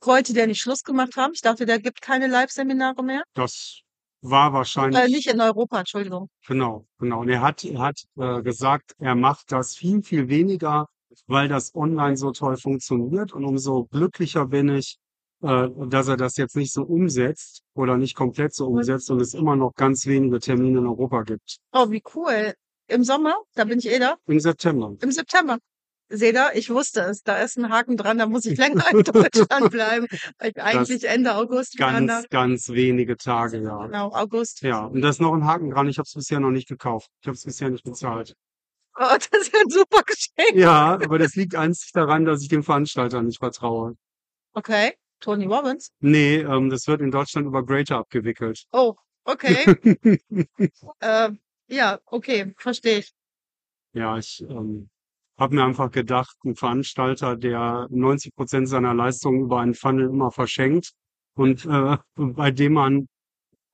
Wollte 0.00 0.32
der 0.34 0.48
nicht 0.48 0.60
Schluss 0.60 0.82
gemacht 0.82 1.16
haben? 1.16 1.32
Ich 1.34 1.42
dachte, 1.42 1.64
der 1.64 1.78
gibt 1.78 2.02
keine 2.02 2.26
Live-Seminare 2.26 3.04
mehr. 3.04 3.22
Das 3.34 3.82
war 4.30 4.50
Äh, 4.50 4.52
wahrscheinlich 4.52 5.08
nicht 5.08 5.30
in 5.32 5.40
Europa, 5.40 5.78
Entschuldigung. 5.80 6.28
Genau, 6.46 6.86
genau. 6.98 7.20
Und 7.20 7.28
er 7.28 7.40
hat, 7.40 7.64
er 7.64 7.78
hat 7.80 8.02
äh, 8.16 8.42
gesagt, 8.42 8.94
er 8.98 9.14
macht 9.14 9.52
das 9.52 9.74
viel, 9.76 10.02
viel 10.02 10.28
weniger, 10.28 10.88
weil 11.26 11.48
das 11.48 11.74
online 11.74 12.16
so 12.16 12.32
toll 12.32 12.56
funktioniert. 12.56 13.32
Und 13.32 13.44
umso 13.44 13.84
glücklicher 13.86 14.46
bin 14.46 14.68
ich, 14.68 14.98
äh, 15.42 15.68
dass 15.88 16.08
er 16.08 16.16
das 16.16 16.36
jetzt 16.36 16.56
nicht 16.56 16.72
so 16.72 16.82
umsetzt 16.82 17.62
oder 17.74 17.96
nicht 17.96 18.14
komplett 18.14 18.54
so 18.54 18.66
umsetzt 18.66 19.10
und 19.10 19.20
es 19.20 19.34
immer 19.34 19.56
noch 19.56 19.74
ganz 19.74 20.06
wenige 20.06 20.38
Termine 20.40 20.78
in 20.78 20.86
Europa 20.86 21.22
gibt. 21.22 21.58
Oh, 21.72 21.90
wie 21.90 22.02
cool. 22.14 22.54
Im 22.88 23.02
Sommer, 23.02 23.34
da 23.54 23.64
bin 23.64 23.78
ich 23.80 23.88
eh 23.88 23.98
da. 23.98 24.16
Im 24.26 24.38
September. 24.38 24.94
Im 25.02 25.10
September. 25.10 25.58
Seht 26.08 26.36
ihr, 26.36 26.50
ich 26.54 26.70
wusste 26.70 27.00
es. 27.02 27.22
Da 27.22 27.38
ist 27.38 27.58
ein 27.58 27.68
Haken 27.70 27.96
dran, 27.96 28.18
da 28.18 28.26
muss 28.26 28.44
ich 28.44 28.58
länger 28.58 28.84
in 28.92 29.02
Deutschland 29.02 29.70
bleiben, 29.70 30.06
weil 30.38 30.50
ich 30.50 30.54
Das 30.54 30.64
eigentlich 30.64 31.04
Ende 31.04 31.34
August 31.34 31.76
ganz, 31.76 32.28
ganz 32.28 32.68
wenige 32.68 33.16
Tage, 33.16 33.62
ja. 33.62 33.86
Genau, 33.86 34.12
August. 34.12 34.62
Ja, 34.62 34.84
und 34.84 35.00
da 35.00 35.08
ist 35.08 35.20
noch 35.20 35.32
ein 35.32 35.44
Haken 35.44 35.70
dran. 35.70 35.88
Ich 35.88 35.98
habe 35.98 36.06
es 36.06 36.14
bisher 36.14 36.38
noch 36.38 36.50
nicht 36.50 36.68
gekauft. 36.68 37.10
Ich 37.20 37.26
habe 37.26 37.34
es 37.34 37.44
bisher 37.44 37.70
nicht 37.70 37.84
bezahlt. 37.84 38.36
Oh, 38.98 39.00
das 39.30 39.42
ist 39.42 39.52
ja 39.52 39.60
ein 39.60 39.70
super 39.70 40.02
Geschenk. 40.02 40.54
Ja, 40.54 40.94
aber 40.94 41.18
das 41.18 41.34
liegt 41.34 41.54
einzig 41.54 41.92
daran, 41.92 42.24
dass 42.24 42.42
ich 42.42 42.48
dem 42.48 42.62
Veranstalter 42.62 43.22
nicht 43.22 43.38
vertraue. 43.38 43.96
Okay, 44.52 44.94
Tony 45.20 45.46
Robbins. 45.46 45.90
Nee, 46.00 46.36
ähm, 46.36 46.70
das 46.70 46.86
wird 46.86 47.00
in 47.00 47.10
Deutschland 47.10 47.46
über 47.46 47.64
Greater 47.64 47.98
abgewickelt. 47.98 48.64
Oh, 48.72 48.94
okay. 49.24 49.76
äh, 51.00 51.30
ja, 51.68 51.98
okay, 52.06 52.54
verstehe 52.56 52.98
ich. 52.98 53.12
Ja, 53.92 54.16
ich 54.18 54.42
ähm, 54.48 54.88
habe 55.38 55.54
mir 55.54 55.64
einfach 55.64 55.90
gedacht, 55.90 56.36
ein 56.44 56.54
Veranstalter, 56.54 57.36
der 57.36 57.86
90 57.90 58.34
Prozent 58.34 58.68
seiner 58.68 58.94
Leistungen 58.94 59.42
über 59.42 59.60
einen 59.60 59.74
Funnel 59.74 60.08
immer 60.08 60.30
verschenkt 60.30 60.92
und 61.34 61.66
äh, 61.66 61.96
bei 62.16 62.50
dem 62.50 62.72
man, 62.74 63.08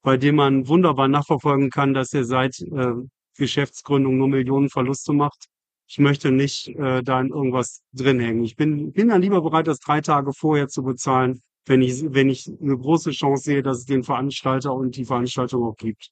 bei 0.02 0.16
dem 0.16 0.36
man 0.36 0.66
wunderbar 0.68 1.08
nachverfolgen 1.08 1.70
kann, 1.70 1.94
dass 1.94 2.12
er 2.12 2.24
seit 2.24 2.60
äh, 2.60 2.94
Geschäftsgründung 3.36 4.18
nur 4.18 4.28
Millionen 4.28 4.68
Verluste 4.68 5.12
macht. 5.12 5.46
Ich 5.88 5.98
möchte 5.98 6.32
nicht 6.32 6.68
äh, 6.68 7.02
da 7.02 7.20
in 7.20 7.28
irgendwas 7.28 7.82
drin 7.92 8.18
hängen. 8.18 8.44
Ich 8.44 8.56
bin, 8.56 8.92
bin 8.92 9.08
dann 9.08 9.22
lieber 9.22 9.42
bereit, 9.42 9.66
das 9.66 9.78
drei 9.78 10.00
Tage 10.00 10.32
vorher 10.32 10.68
zu 10.68 10.82
bezahlen, 10.82 11.40
wenn 11.66 11.82
ich, 11.82 12.02
wenn 12.12 12.28
ich 12.28 12.50
eine 12.60 12.76
große 12.76 13.10
Chance 13.12 13.44
sehe, 13.44 13.62
dass 13.62 13.78
es 13.78 13.84
den 13.84 14.02
Veranstalter 14.02 14.74
und 14.74 14.96
die 14.96 15.04
Veranstaltung 15.04 15.64
auch 15.64 15.76
gibt. 15.76 16.10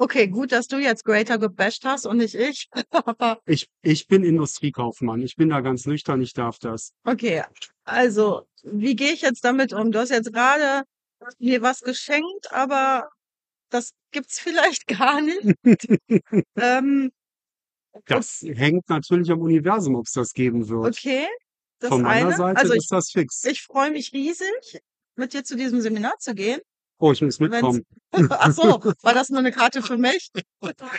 Okay, 0.00 0.28
gut, 0.28 0.52
dass 0.52 0.68
du 0.68 0.78
jetzt 0.78 1.04
Greater 1.04 1.38
gebasht 1.38 1.84
hast 1.84 2.06
und 2.06 2.18
nicht 2.18 2.34
ich. 2.36 2.68
Aber 2.90 3.40
Ich, 3.46 3.68
ich 3.82 4.06
bin 4.06 4.22
Industriekaufmann. 4.24 5.22
Ich 5.22 5.34
bin 5.36 5.48
da 5.48 5.60
ganz 5.60 5.86
nüchtern. 5.86 6.22
Ich 6.22 6.32
darf 6.34 6.58
das. 6.58 6.92
okay, 7.04 7.42
also, 7.84 8.46
wie 8.62 8.94
gehe 8.94 9.12
ich 9.12 9.22
jetzt 9.22 9.44
damit 9.44 9.72
um? 9.72 9.90
Du 9.90 9.98
hast 9.98 10.10
jetzt 10.10 10.32
gerade 10.32 10.84
mir 11.38 11.62
was 11.62 11.80
geschenkt, 11.80 12.52
aber 12.52 13.08
das 13.70 13.90
gibt's 14.12 14.38
vielleicht 14.40 14.86
gar 14.86 15.20
nicht. 15.20 15.54
Ähm, 16.56 17.10
Das 18.06 18.40
hängt 18.42 18.88
natürlich 18.88 19.30
am 19.30 19.40
Universum, 19.40 19.96
ob 19.96 20.06
es 20.06 20.12
das 20.12 20.32
geben 20.32 20.68
wird. 20.68 20.86
okay, 20.96 21.26
das 21.80 21.88
Von 21.90 22.02
meiner 22.02 22.26
eine. 22.28 22.36
Seite 22.36 22.60
Also 22.60 22.72
ich, 22.74 22.78
ist 22.80 22.92
das 22.92 23.10
fix. 23.10 23.44
ich 23.44 23.62
freue 23.62 23.90
mich 23.90 24.12
riesig, 24.12 24.80
mit 25.16 25.32
dir 25.32 25.44
zu 25.44 25.56
diesem 25.56 25.80
Seminar 25.80 26.14
zu 26.18 26.34
gehen. 26.34 26.60
Oh, 26.98 27.12
ich 27.12 27.22
muss 27.22 27.38
mitkommen. 27.38 27.84
ach 28.30 28.52
so, 28.52 28.80
war 29.02 29.14
das 29.14 29.30
nur 29.30 29.38
eine 29.38 29.52
Karte 29.52 29.82
für 29.82 29.96
mich? 29.96 30.30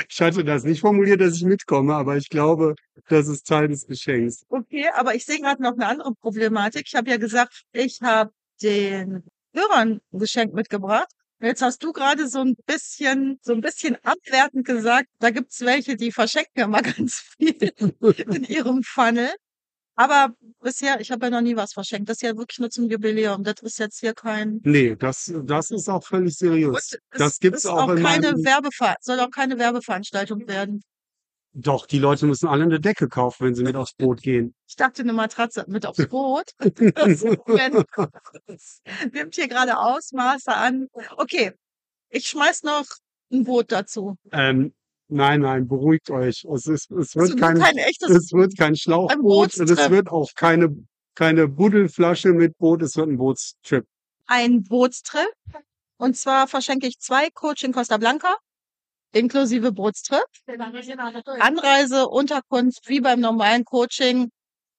Ich 0.09 0.21
hatte 0.21 0.43
das 0.45 0.63
nicht 0.63 0.79
formuliert, 0.79 1.19
dass 1.19 1.35
ich 1.35 1.43
mitkomme, 1.43 1.93
aber 1.93 2.15
ich 2.15 2.29
glaube, 2.29 2.75
das 3.09 3.27
ist 3.27 3.45
Teil 3.47 3.67
des 3.67 3.85
Geschenks. 3.85 4.45
Okay, 4.47 4.87
aber 4.95 5.15
ich 5.15 5.25
sehe 5.25 5.39
gerade 5.39 5.61
noch 5.61 5.73
eine 5.73 5.87
andere 5.87 6.13
Problematik. 6.15 6.83
Ich 6.87 6.95
habe 6.95 7.09
ja 7.09 7.17
gesagt, 7.17 7.63
ich 7.73 7.99
habe 8.01 8.31
den 8.61 9.23
Hörern 9.53 9.99
ein 10.13 10.19
Geschenk 10.19 10.53
mitgebracht. 10.53 11.09
Jetzt 11.41 11.61
hast 11.61 11.83
du 11.83 11.93
gerade 11.93 12.27
so 12.27 12.39
ein 12.39 12.55
bisschen, 12.65 13.39
so 13.41 13.53
ein 13.53 13.61
bisschen 13.61 13.97
abwertend 14.03 14.65
gesagt, 14.65 15.07
da 15.19 15.31
gibt's 15.31 15.61
welche, 15.61 15.95
die 15.95 16.11
verschenken 16.11 16.63
immer 16.63 16.81
ganz 16.81 17.23
viel 17.37 17.73
in 18.27 18.43
ihrem 18.43 18.83
Funnel. 18.83 19.29
Aber 19.99 20.33
bisher, 20.61 21.01
ich 21.01 21.11
habe 21.11 21.25
ja 21.25 21.29
noch 21.29 21.41
nie 21.41 21.57
was 21.57 21.73
verschenkt. 21.73 22.07
Das 22.07 22.15
ist 22.15 22.21
ja 22.21 22.37
wirklich 22.37 22.57
nur 22.59 22.69
zum 22.69 22.89
Jubiläum. 22.89 23.43
Das 23.43 23.55
ist 23.61 23.79
jetzt 23.79 23.99
hier 23.99 24.13
kein. 24.13 24.61
Nee, 24.63 24.95
das, 24.95 25.29
das 25.43 25.71
ist 25.71 25.89
auch 25.89 26.05
völlig 26.05 26.37
seriös. 26.37 26.97
Das 27.11 27.33
es 27.33 27.39
gibt's 27.39 27.65
auch 27.65 27.79
auch 27.79 27.89
in 27.89 28.01
keine 28.01 28.31
meinem, 28.31 28.45
Werbever 28.45 28.95
soll 29.01 29.19
auch 29.19 29.29
keine 29.29 29.59
Werbeveranstaltung 29.59 30.47
werden. 30.47 30.81
doch, 31.51 31.85
die 31.85 31.99
Leute 31.99 32.27
müssen 32.27 32.47
alle 32.47 32.63
eine 32.63 32.79
Decke 32.79 33.09
kaufen, 33.09 33.47
wenn 33.47 33.55
sie 33.55 33.63
mit 33.63 33.75
aufs 33.75 33.93
Boot 33.93 34.21
gehen. 34.21 34.55
Ich 34.69 34.77
dachte 34.77 35.01
eine 35.01 35.11
Matratze 35.11 35.65
mit 35.67 35.85
aufs 35.85 35.97
Boot. 36.09 36.51
Das 36.57 37.21
nimmt 39.11 39.35
hier 39.35 39.49
gerade 39.49 39.77
Ausmaße 39.77 40.53
an. 40.53 40.87
Okay, 41.17 41.51
ich 42.07 42.25
schmeiß 42.25 42.63
noch 42.63 42.85
ein 43.33 43.43
Boot 43.43 43.73
dazu. 43.73 44.15
Ähm, 44.31 44.73
nein, 45.09 45.41
nein, 45.41 45.67
beruhigt 45.67 46.09
euch. 46.09 46.45
Es 46.45 46.65
ist, 46.65 46.91
es 46.91 47.15
Also 47.15 47.19
wird 47.19 47.39
nur 47.39 47.39
kein, 47.39 47.59
kein 47.59 47.77
echtes, 47.77 48.09
es 48.09 48.31
wird 48.31 48.57
kein 48.57 48.73
ein 48.73 48.75
Schlauchboot 48.75 49.57
und 49.57 49.69
es 49.69 49.89
wird 49.89 50.09
auch 50.09 50.29
keine, 50.35 50.75
keine 51.15 51.47
Buddelflasche 51.47 52.29
mit 52.29 52.57
Boot, 52.57 52.81
es 52.81 52.95
wird 52.95 53.09
ein 53.09 53.17
Bootstrip. 53.17 53.85
Ein 54.27 54.63
Bootstrip. 54.63 55.33
Und 55.97 56.15
zwar 56.15 56.47
verschenke 56.47 56.87
ich 56.87 56.99
zwei 56.99 57.29
Coaching 57.29 57.73
Costa 57.73 57.97
Blanca, 57.97 58.35
inklusive 59.11 59.71
Bootstrip. 59.71 60.23
Anreise, 61.39 62.07
Unterkunft, 62.07 62.87
wie 62.87 63.01
beim 63.01 63.19
normalen 63.19 63.65
Coaching, 63.65 64.29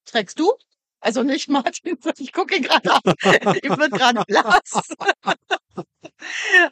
trägst 0.07 0.39
du. 0.39 0.53
Also 1.01 1.23
nicht 1.23 1.49
Martin, 1.49 1.97
ich 2.19 2.33
gucke 2.33 2.57
ihn 2.57 2.63
gerade 2.63 2.93
an. 2.93 3.01
Ich 3.63 3.71
wird 3.71 3.93
gerade 3.93 4.23
blass. 4.27 4.83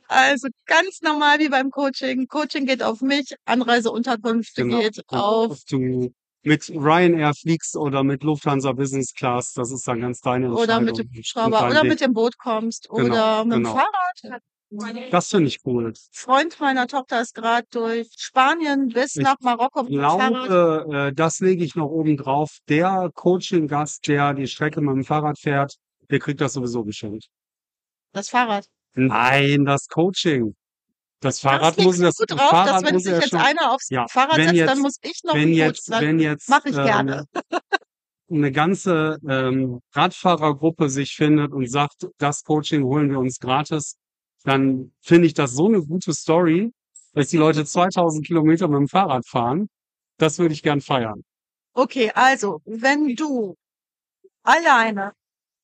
Also 0.08 0.48
ganz 0.66 1.00
normal 1.00 1.38
wie 1.38 1.48
beim 1.48 1.70
Coaching. 1.70 2.28
Coaching 2.28 2.66
geht 2.66 2.82
auf 2.82 3.00
mich, 3.00 3.34
Anreise, 3.46 3.90
Unterkunft 3.90 4.54
Genau. 4.56 4.78
geht 4.80 5.02
auf 5.08 5.52
ob 5.52 5.58
du 5.68 6.12
mit 6.42 6.68
Ryanair 6.68 7.32
fliegst 7.34 7.74
oder 7.76 8.04
mit 8.04 8.22
Lufthansa 8.22 8.72
Business 8.72 9.14
Class, 9.14 9.52
das 9.54 9.70
ist 9.70 9.88
dann 9.88 10.00
ganz 10.02 10.20
deine 10.20 10.52
oder 10.52 10.80
mit 10.80 10.90
Entscheidung 10.90 11.12
dem 11.12 11.18
Hubschrauber 11.18 11.66
oder 11.70 11.82
Weg. 11.82 11.88
mit 11.90 12.00
dem 12.00 12.12
Boot 12.12 12.36
kommst 12.38 12.88
Genau, 12.90 13.04
oder 13.06 13.44
mit 13.44 13.54
dem 13.54 13.62
genau. 13.64 13.74
Fahrrad. 13.74 14.42
Das 14.70 15.30
finde 15.30 15.48
ich 15.48 15.60
cool. 15.64 15.92
Freund 16.12 16.60
meiner 16.60 16.86
Tochter 16.86 17.22
ist 17.22 17.34
gerade 17.34 17.66
durch 17.70 18.08
Spanien 18.16 18.88
bis 18.88 19.16
Ich 19.16 19.22
nach 19.22 19.36
Marokko 19.40 19.84
Fahrrad. 19.84 20.46
glaube, 20.46 20.86
äh, 21.08 21.12
das 21.14 21.40
lege 21.40 21.64
ich 21.64 21.74
noch 21.74 21.88
oben 21.88 22.16
drauf. 22.18 22.58
Der 22.68 23.10
Coaching-Gast, 23.14 24.06
der 24.06 24.34
die 24.34 24.46
Strecke 24.46 24.80
mit 24.82 24.94
dem 24.94 25.04
Fahrrad 25.04 25.38
fährt, 25.38 25.76
der 26.10 26.18
kriegt 26.18 26.40
das 26.40 26.52
sowieso 26.52 26.84
geschenkt. 26.84 27.28
Das 28.12 28.28
Fahrrad. 28.28 28.66
Nein, 28.94 29.64
das 29.64 29.88
Coaching. 29.88 30.54
Das 31.20 31.36
Das 31.36 31.40
Fahrrad 31.40 31.76
legst 31.76 31.86
muss, 31.86 31.98
das 31.98 32.16
gut 32.16 32.30
drauf, 32.30 32.38
dass 32.38 32.50
Fahrrad 32.50 32.84
wenn 32.84 32.94
muss 32.94 33.02
sich 33.04 33.12
jetzt 33.12 33.30
schon, 33.30 33.40
einer 33.40 33.72
aufs 33.72 33.88
ja, 33.88 34.06
Fahrrad 34.08 34.36
wenn 34.36 34.54
setzt, 34.54 34.60
dann 34.60 34.68
jetzt, 34.68 34.82
muss 34.82 34.96
ich 35.02 35.20
noch 35.24 35.34
wenn 35.34 35.48
Coach 35.48 35.56
jetzt, 35.56 35.84
sein. 35.86 36.02
wenn 36.02 36.20
jetzt, 36.20 36.48
Mache 36.48 36.68
ich 36.68 36.74
gerne. 36.76 37.24
ähm, 37.34 37.58
eine 38.30 38.52
ganze 38.52 39.18
ähm, 39.28 39.80
Radfahrergruppe 39.92 40.90
sich 40.90 41.14
findet 41.14 41.52
und 41.52 41.68
sagt, 41.70 42.06
das 42.18 42.44
Coaching 42.44 42.84
holen 42.84 43.10
wir 43.10 43.18
uns 43.18 43.38
gratis, 43.40 43.96
dann 44.44 44.92
finde 45.00 45.26
ich 45.26 45.34
das 45.34 45.52
so 45.52 45.66
eine 45.66 45.84
gute 45.84 46.12
Story, 46.12 46.72
dass 47.12 47.28
die 47.28 47.36
Leute 47.36 47.64
2000 47.64 48.26
Kilometer 48.26 48.68
mit 48.68 48.78
dem 48.78 48.88
Fahrrad 48.88 49.26
fahren. 49.26 49.68
Das 50.18 50.38
würde 50.38 50.54
ich 50.54 50.62
gern 50.62 50.80
feiern. 50.80 51.24
Okay, 51.72 52.10
also, 52.14 52.60
wenn 52.64 53.14
du 53.14 53.56
alleine 54.42 55.12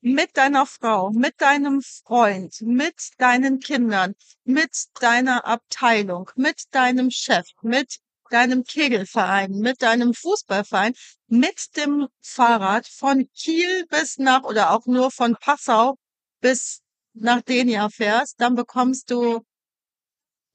mit 0.00 0.36
deiner 0.36 0.66
Frau, 0.66 1.10
mit 1.10 1.40
deinem 1.40 1.80
Freund, 1.80 2.60
mit 2.60 2.94
deinen 3.18 3.58
Kindern, 3.58 4.14
mit 4.44 4.70
deiner 5.00 5.46
Abteilung, 5.46 6.30
mit 6.36 6.62
deinem 6.72 7.10
Chef, 7.10 7.46
mit 7.62 8.00
deinem 8.30 8.64
Kegelverein, 8.64 9.52
mit 9.52 9.80
deinem 9.80 10.12
Fußballverein, 10.12 10.94
mit 11.26 11.76
dem 11.76 12.08
Fahrrad 12.20 12.86
von 12.86 13.28
Kiel 13.34 13.86
bis 13.88 14.18
nach 14.18 14.42
oder 14.42 14.72
auch 14.72 14.86
nur 14.86 15.10
von 15.10 15.36
Passau 15.40 15.96
bis 16.40 16.83
nach 17.14 17.42
Denia 17.42 17.88
fährst, 17.88 18.40
dann 18.40 18.54
bekommst 18.54 19.10
du, 19.10 19.40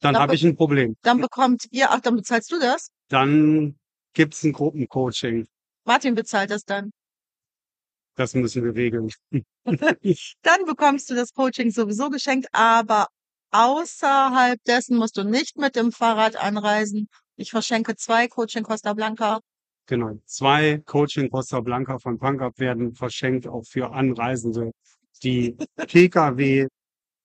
Dann 0.02 0.14
dann, 0.14 0.18
habe 0.18 0.32
be 0.32 0.36
ich 0.36 0.44
ein 0.46 0.56
Problem. 0.56 0.96
dann 1.02 1.20
bekommt 1.22 1.66
ihr, 1.72 1.92
ach, 1.92 2.00
dann 2.02 2.16
bezahlst 2.16 2.52
du 2.52 2.60
das? 2.60 2.92
Dann 3.10 3.78
gibt's 4.14 4.44
ein 4.44 4.54
Gruppencoaching. 4.54 5.48
Martin 5.86 6.16
bezahlt 6.16 6.52
das 6.52 6.64
dann. 6.64 6.92
Das 8.16 8.34
müssen 8.36 8.64
wir 8.66 8.76
regeln. 8.76 9.10
Dann 9.64 10.66
bekommst 10.66 11.10
du 11.10 11.16
das 11.16 11.32
Coaching 11.32 11.72
sowieso 11.72 12.10
geschenkt, 12.10 12.48
aber 12.52 13.08
außerhalb 13.52 14.62
dessen 14.66 14.98
musst 14.98 15.16
du 15.16 15.24
nicht 15.24 15.58
mit 15.58 15.78
dem 15.78 15.94
Fahrrad 15.94 16.36
anreisen. 16.36 17.08
Ich 17.38 17.52
verschenke 17.52 17.96
zwei 17.96 18.28
Coaching 18.28 18.64
Costa 18.64 18.94
Blanca. 18.94 19.40
Genau. 19.86 20.20
Zwei 20.26 20.80
Coaching 20.86 21.30
Costa 21.30 21.62
Blanca 21.62 21.98
von 21.98 22.20
Pankap 22.20 22.60
werden 22.60 22.94
verschenkt 22.94 23.48
auch 23.48 23.64
für 23.66 23.92
Anreisende, 23.92 24.72
die 25.24 25.58
Pkw, 25.88 26.68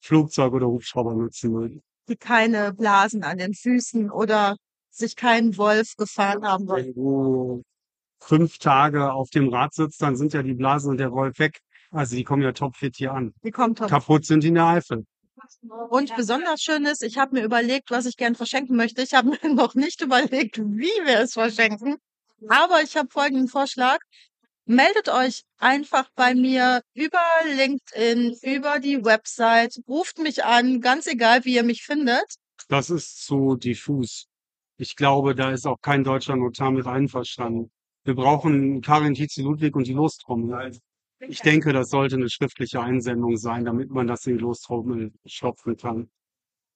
Flugzeug 0.01 0.53
oder 0.53 0.67
Hubschrauber 0.67 1.15
nutzen 1.15 1.53
mögen. 1.53 1.83
die 2.09 2.17
keine 2.17 2.73
Blasen 2.75 3.23
an 3.25 3.39
den 3.39 3.55
Füßen 3.55 4.11
oder 4.11 4.57
sich 4.91 5.17
keinen 5.17 5.57
Wolf 5.57 5.97
gefahren 5.97 6.45
haben 6.45 6.69
wollen. 6.69 6.87
Wenn 6.87 6.95
du 6.95 7.63
fünf 8.21 8.59
Tage 8.59 9.13
auf 9.13 9.31
dem 9.31 9.49
Rad 9.49 9.75
sitzt, 9.75 10.01
dann 10.03 10.17
sind 10.17 10.33
ja 10.35 10.43
die 10.43 10.55
Blasen 10.55 10.91
und 10.91 10.99
der 10.99 11.11
Wolf 11.13 11.39
weg. 11.39 11.61
Also 11.91 12.17
die 12.17 12.25
kommen 12.25 12.43
ja 12.43 12.53
topfit 12.53 12.97
hier 12.97 13.13
an. 13.13 13.33
Die 13.43 13.51
kommt 13.51 13.79
top. 13.79 13.89
Kaputt 13.89 14.25
sind 14.27 14.43
die 14.43 14.49
in 14.49 14.55
der 14.55 14.67
Eifel. 14.67 15.05
Und 15.91 16.15
besonders 16.17 16.61
schön 16.61 16.85
ist, 16.87 17.03
ich 17.03 17.19
habe 17.19 17.37
mir 17.37 17.45
überlegt, 17.45 17.91
was 17.91 18.07
ich 18.07 18.17
gern 18.17 18.35
verschenken 18.35 18.77
möchte. 18.77 19.03
Ich 19.03 19.15
habe 19.15 19.31
mir 19.31 19.39
noch 19.55 19.75
nicht 19.75 20.01
überlegt, 20.01 20.59
wie 20.59 21.05
wir 21.05 21.21
es 21.21 21.35
verschenken. 21.35 21.97
Aber 22.49 22.83
ich 22.83 22.97
habe 22.97 23.09
folgenden 23.11 23.49
Vorschlag. 23.49 23.99
Meldet 24.67 25.11
euch 25.11 25.43
einfach 25.59 26.09
bei 26.15 26.35
mir 26.35 26.83
über 26.95 27.21
LinkedIn, 27.45 28.37
über 28.43 28.79
die 28.79 29.05
Website, 29.05 29.79
ruft 29.87 30.19
mich 30.19 30.45
an, 30.45 30.81
ganz 30.81 31.07
egal, 31.07 31.45
wie 31.45 31.57
ihr 31.57 31.65
mich 31.65 31.83
findet. 31.83 32.25
Das 32.69 32.89
ist 32.89 33.25
zu 33.25 33.57
diffus. 33.57 34.27
Ich 34.79 34.97
glaube, 34.97 35.35
da 35.35 35.51
ist 35.51 35.67
auch 35.67 35.81
kein 35.81 36.03
deutscher 36.03 36.37
Notar 36.37 36.71
mit 36.71 36.87
einverstanden. 36.87 37.71
Wir 38.05 38.15
brauchen 38.15 38.81
Karin 38.81 39.15
Tietze-Ludwig 39.15 39.77
und 39.77 39.87
die 39.87 39.93
Lostrommel. 39.93 40.79
Ich 41.21 41.41
denke, 41.41 41.73
das 41.73 41.91
sollte 41.91 42.17
eine 42.17 42.31
schriftliche 42.31 42.81
Einsendung 42.81 43.37
sein, 43.37 43.65
damit 43.65 43.91
man 43.91 44.07
das 44.07 44.27
in 44.27 44.39
die 44.39 44.43
Lostrommel 44.43 45.13
stopfen 45.27 45.77
kann. 45.77 46.11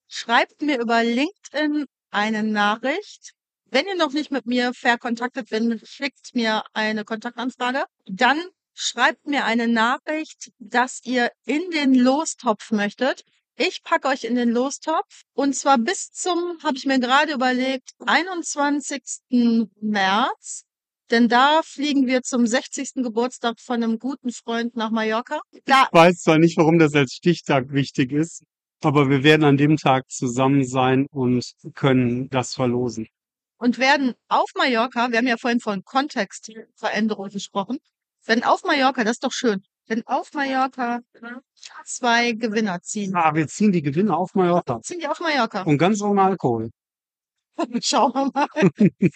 Schreibt 0.09 0.63
mir 0.63 0.81
über 0.81 1.03
LinkedIn 1.03 1.87
eine 2.11 2.43
Nachricht. 2.43 3.35
Wenn 3.71 3.87
ihr 3.87 3.97
noch 3.97 4.13
nicht 4.13 4.31
mit 4.31 4.47
mir 4.47 4.73
verkontaktet 4.73 5.51
bin, 5.51 5.79
schickt 5.85 6.35
mir 6.35 6.63
eine 6.73 7.05
Kontaktanfrage. 7.05 7.85
Dann 8.07 8.41
schreibt 8.75 9.27
mir 9.27 9.45
eine 9.45 9.69
Nachricht, 9.69 10.53
dass 10.59 11.01
ihr 11.05 11.31
in 11.45 11.71
den 11.71 11.95
Lostopf 11.95 12.71
möchtet. 12.71 13.25
Ich 13.57 13.83
packe 13.83 14.09
euch 14.09 14.25
in 14.25 14.37
den 14.37 14.51
Lostopf 14.51 15.23
und 15.35 15.55
zwar 15.55 15.77
bis 15.77 16.13
zum, 16.13 16.59
habe 16.63 16.77
ich 16.77 16.87
mir 16.87 16.99
gerade 16.99 17.33
überlegt, 17.33 17.91
21. 18.07 19.03
März. 19.81 20.65
Denn 21.11 21.29
da 21.29 21.63
fliegen 21.63 22.07
wir 22.07 22.23
zum 22.23 22.47
60. 22.47 23.03
Geburtstag 23.03 23.61
von 23.61 23.83
einem 23.83 23.99
guten 23.99 24.31
Freund 24.31 24.77
nach 24.77 24.91
Mallorca. 24.91 25.41
Da, 25.65 25.85
Ich 25.85 25.93
weiß 25.93 26.21
zwar 26.21 26.39
nicht, 26.39 26.57
warum 26.57 26.79
das 26.79 26.95
als 26.95 27.13
Stichtag 27.13 27.73
wichtig 27.73 28.13
ist, 28.13 28.45
aber 28.83 29.11
wir 29.11 29.25
werden 29.25 29.45
an 29.45 29.57
dem 29.57 29.77
Tag 29.77 30.11
zusammen 30.11 30.65
sein 30.65 31.07
und 31.11 31.53
können 31.75 32.31
das 32.31 32.55
verlosen. 32.55 33.09
Und 33.59 33.79
werden 33.79 34.15
auf 34.29 34.51
Mallorca, 34.57 35.11
wir 35.11 35.19
haben 35.19 35.27
ja 35.27 35.37
vorhin 35.37 35.61
von 35.61 35.85
Kontextveränderung 35.85 37.29
gesprochen, 37.29 37.79
wenn 38.25 38.45
auf 38.45 38.63
Mallorca, 38.65 39.05
das 39.05 39.13
ist 39.13 39.25
doch 39.25 39.33
schön, 39.33 39.63
wenn 39.87 40.07
auf 40.07 40.33
Mallorca 40.33 41.01
zwei 41.85 42.33
Gewinner 42.33 42.81
ziehen. 42.83 43.15
Ah, 43.15 43.35
wir 43.35 43.49
ziehen 43.49 43.73
die 43.73 43.83
Gewinne 43.83 44.17
auf 44.17 44.35
Mallorca. 44.35 44.81
Ziehen 44.83 45.01
die 45.01 45.09
auf 45.09 45.21
Mallorca? 45.21 45.63
Und 45.63 45.79
ganz 45.79 46.01
ohne 46.03 46.23
Alkohol. 46.23 46.71
Schauen 47.83 48.13
wir 48.13 48.31
mal. 48.33 49.11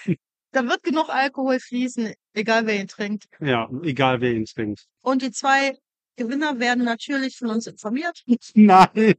Da 0.50 0.66
wird 0.66 0.82
genug 0.82 1.08
Alkohol 1.08 1.58
fließen, 1.60 2.12
egal 2.34 2.66
wer 2.66 2.80
ihn 2.80 2.88
trinkt. 2.88 3.26
Ja, 3.40 3.70
egal 3.82 4.20
wer 4.20 4.32
ihn 4.32 4.44
trinkt. 4.44 4.86
Und 5.00 5.22
die 5.22 5.30
zwei 5.30 5.78
Gewinner 6.16 6.58
werden 6.58 6.84
natürlich 6.84 7.38
von 7.38 7.48
uns 7.48 7.66
informiert. 7.66 8.22
Nein. 8.54 9.14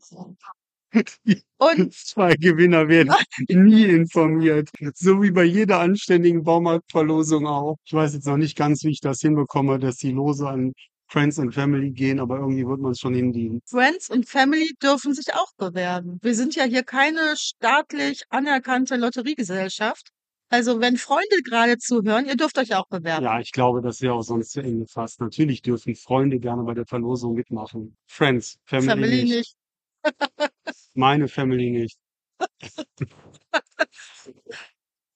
Und 1.58 1.94
Zwei 1.94 2.36
Gewinner 2.36 2.88
werden 2.88 3.14
nie 3.50 3.86
informiert. 3.86 4.70
So 4.96 5.22
wie 5.22 5.32
bei 5.32 5.44
jeder 5.44 5.80
anständigen 5.80 6.44
Baumarktverlosung 6.44 7.48
auch. 7.48 7.78
Ich 7.86 7.94
weiß 7.94 8.14
jetzt 8.14 8.28
noch 8.28 8.38
nicht 8.38 8.58
ganz, 8.58 8.84
wie 8.84 8.92
ich 8.92 9.00
das 9.02 9.20
hinbekomme, 9.22 9.80
dass 9.80 9.98
die 9.98 10.12
Lose 10.12 10.48
an 10.48 10.74
Friends 11.08 11.38
and 11.38 11.54
Family 11.54 11.92
gehen, 11.92 12.20
aber 12.20 12.40
irgendwie 12.40 12.66
wird 12.66 12.80
man 12.80 12.92
es 12.92 13.00
schon 13.00 13.14
hinbiegen. 13.14 13.62
Friends 13.68 14.10
und 14.10 14.28
Family 14.28 14.74
dürfen 14.82 15.14
sich 15.14 15.34
auch 15.36 15.52
bewerben. 15.58 16.18
Wir 16.24 16.34
sind 16.34 16.56
ja 16.56 16.64
hier 16.64 16.84
keine 16.84 17.36
staatlich 17.38 18.24
anerkannte 18.30 18.96
Lotteriegesellschaft. 18.96 20.10
Also 20.50 20.82
wenn 20.82 20.98
Freunde 20.98 21.42
gerade 21.44 21.78
zuhören, 21.78 22.26
ihr 22.26 22.36
dürft 22.36 22.58
euch 22.58 22.76
auch 22.76 22.88
bewerben. 22.88 23.26
Ja, 23.26 23.40
ich 23.40 23.52
glaube, 23.52 23.82
das 23.82 24.02
wäre 24.02 24.14
auch 24.14 24.22
sonst 24.22 24.52
zu 24.52 24.62
eng 24.62 24.80
gefasst. 24.80 25.20
Natürlich 25.20 25.62
dürfen 25.62 25.96
Freunde 25.96 26.40
gerne 26.40 26.64
bei 26.64 26.74
der 26.74 26.86
Verlosung 26.86 27.34
mitmachen. 27.34 27.96
Friends, 28.08 28.58
Family, 28.66 28.88
Family 28.88 29.24
nicht. 29.24 29.36
nicht. 29.36 29.56
Meine 30.94 31.28
Family 31.28 31.72
nicht. 31.72 31.98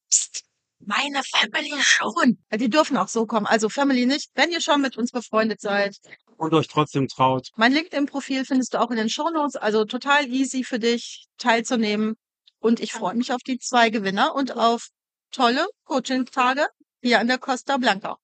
Psst, 0.09 0.43
meine 0.79 1.21
Family 1.23 1.73
schon. 1.81 2.37
Ja, 2.51 2.57
Die 2.57 2.69
dürfen 2.69 2.97
auch 2.97 3.07
so 3.07 3.25
kommen. 3.25 3.45
Also 3.45 3.69
Family 3.69 4.05
nicht, 4.05 4.29
wenn 4.35 4.51
ihr 4.51 4.61
schon 4.61 4.81
mit 4.81 4.97
uns 4.97 5.11
befreundet 5.11 5.61
seid. 5.61 5.97
Und 6.37 6.53
euch 6.53 6.67
trotzdem 6.67 7.07
traut. 7.07 7.49
Mein 7.55 7.73
LinkedIn-Profil 7.73 8.45
findest 8.45 8.73
du 8.73 8.79
auch 8.79 8.91
in 8.91 8.97
den 8.97 9.09
Shownotes. 9.09 9.55
Also 9.55 9.85
total 9.85 10.27
easy 10.27 10.63
für 10.63 10.79
dich 10.79 11.27
teilzunehmen. 11.37 12.15
Und 12.59 12.79
ich 12.79 12.93
freue 12.93 13.15
mich 13.15 13.33
auf 13.33 13.41
die 13.45 13.59
zwei 13.59 13.89
Gewinner 13.89 14.33
und 14.35 14.55
auf 14.55 14.89
tolle 15.31 15.67
Coaching-Tage 15.85 16.67
hier 17.01 17.19
an 17.19 17.27
der 17.27 17.37
Costa 17.37 17.77
Blanca. 17.77 18.17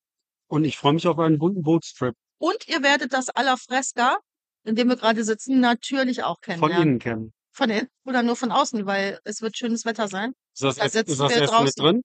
Und 0.47 0.65
ich 0.65 0.77
freue 0.77 0.93
mich 0.93 1.07
auf 1.07 1.19
einen 1.19 1.37
bunten 1.39 1.61
Bootstrip 1.63 2.15
Und 2.37 2.67
ihr 2.67 2.81
werdet 2.83 3.13
das 3.13 3.29
Alla 3.29 3.57
Fresca, 3.57 4.17
in 4.63 4.75
dem 4.75 4.89
wir 4.89 4.95
gerade 4.95 5.23
sitzen, 5.23 5.59
natürlich 5.59 6.23
auch 6.23 6.37
von 6.43 6.53
kennenlernen. 6.55 6.81
innen 6.87 6.99
kennen. 6.99 7.33
Von 7.51 7.69
innen 7.69 7.87
oder 8.05 8.23
nur 8.23 8.35
von 8.35 8.51
außen, 8.51 8.85
weil 8.85 9.19
es 9.23 9.41
wird 9.41 9.57
schönes 9.57 9.85
Wetter 9.85 10.07
sein. 10.07 10.33
Ist 10.53 10.63
das, 10.63 10.75
Da 10.77 10.89
sitzen 10.89 11.11
ist 11.11 11.19
das 11.19 11.31
Essen 11.35 11.63
mit 11.63 11.77
drin? 11.77 12.01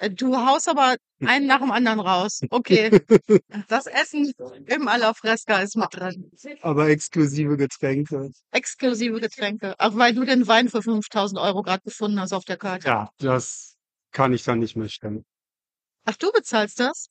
Äh, 0.00 0.10
Du 0.10 0.36
haust 0.36 0.68
aber 0.68 0.96
einen 1.24 1.46
nach 1.46 1.60
dem 1.60 1.70
anderen 1.70 2.00
raus. 2.00 2.40
Okay. 2.50 2.90
Das 3.68 3.86
Essen 3.86 4.32
im 4.66 4.88
Alla 4.88 5.14
Fresca 5.14 5.60
ist 5.60 5.76
mit 5.76 5.88
drin. 5.92 6.30
Aber 6.62 6.88
exklusive 6.88 7.56
Getränke. 7.56 8.30
Exklusive 8.50 9.20
Getränke. 9.20 9.74
Auch 9.78 9.96
weil 9.96 10.14
du 10.14 10.24
den 10.24 10.46
Wein 10.48 10.68
für 10.68 10.82
5000 10.82 11.40
Euro 11.40 11.62
gerade 11.62 11.82
gefunden 11.82 12.20
hast 12.20 12.32
auf 12.32 12.44
der 12.44 12.56
Karte. 12.56 12.86
Ja, 12.88 13.10
das 13.18 13.76
kann 14.10 14.32
ich 14.32 14.42
dann 14.44 14.58
nicht 14.58 14.76
mehr 14.76 14.88
stemmen. 14.88 15.24
Ach, 16.04 16.16
du 16.16 16.30
bezahlst 16.32 16.80
das? 16.80 17.08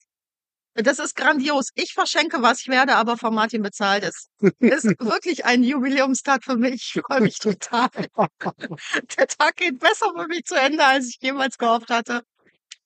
Das 0.76 0.98
ist 0.98 1.16
grandios. 1.16 1.70
Ich 1.74 1.94
verschenke 1.94 2.42
was, 2.42 2.60
ich 2.60 2.68
werde 2.68 2.96
aber 2.96 3.16
von 3.16 3.34
Martin 3.34 3.62
bezahlt. 3.62 4.04
Es 4.04 4.28
ist 4.58 4.84
wirklich 5.00 5.44
ein 5.44 5.62
Jubiläumstag 5.62 6.44
für 6.44 6.56
mich. 6.56 6.92
Ich 6.94 7.02
freue 7.02 7.22
mich 7.22 7.38
total. 7.38 7.88
Der 9.18 9.26
Tag 9.26 9.56
geht 9.56 9.78
besser 9.78 10.12
für 10.14 10.26
mich 10.28 10.44
zu 10.44 10.54
Ende, 10.54 10.84
als 10.84 11.08
ich 11.08 11.18
jemals 11.20 11.56
gehofft 11.58 11.90
hatte. 11.90 12.22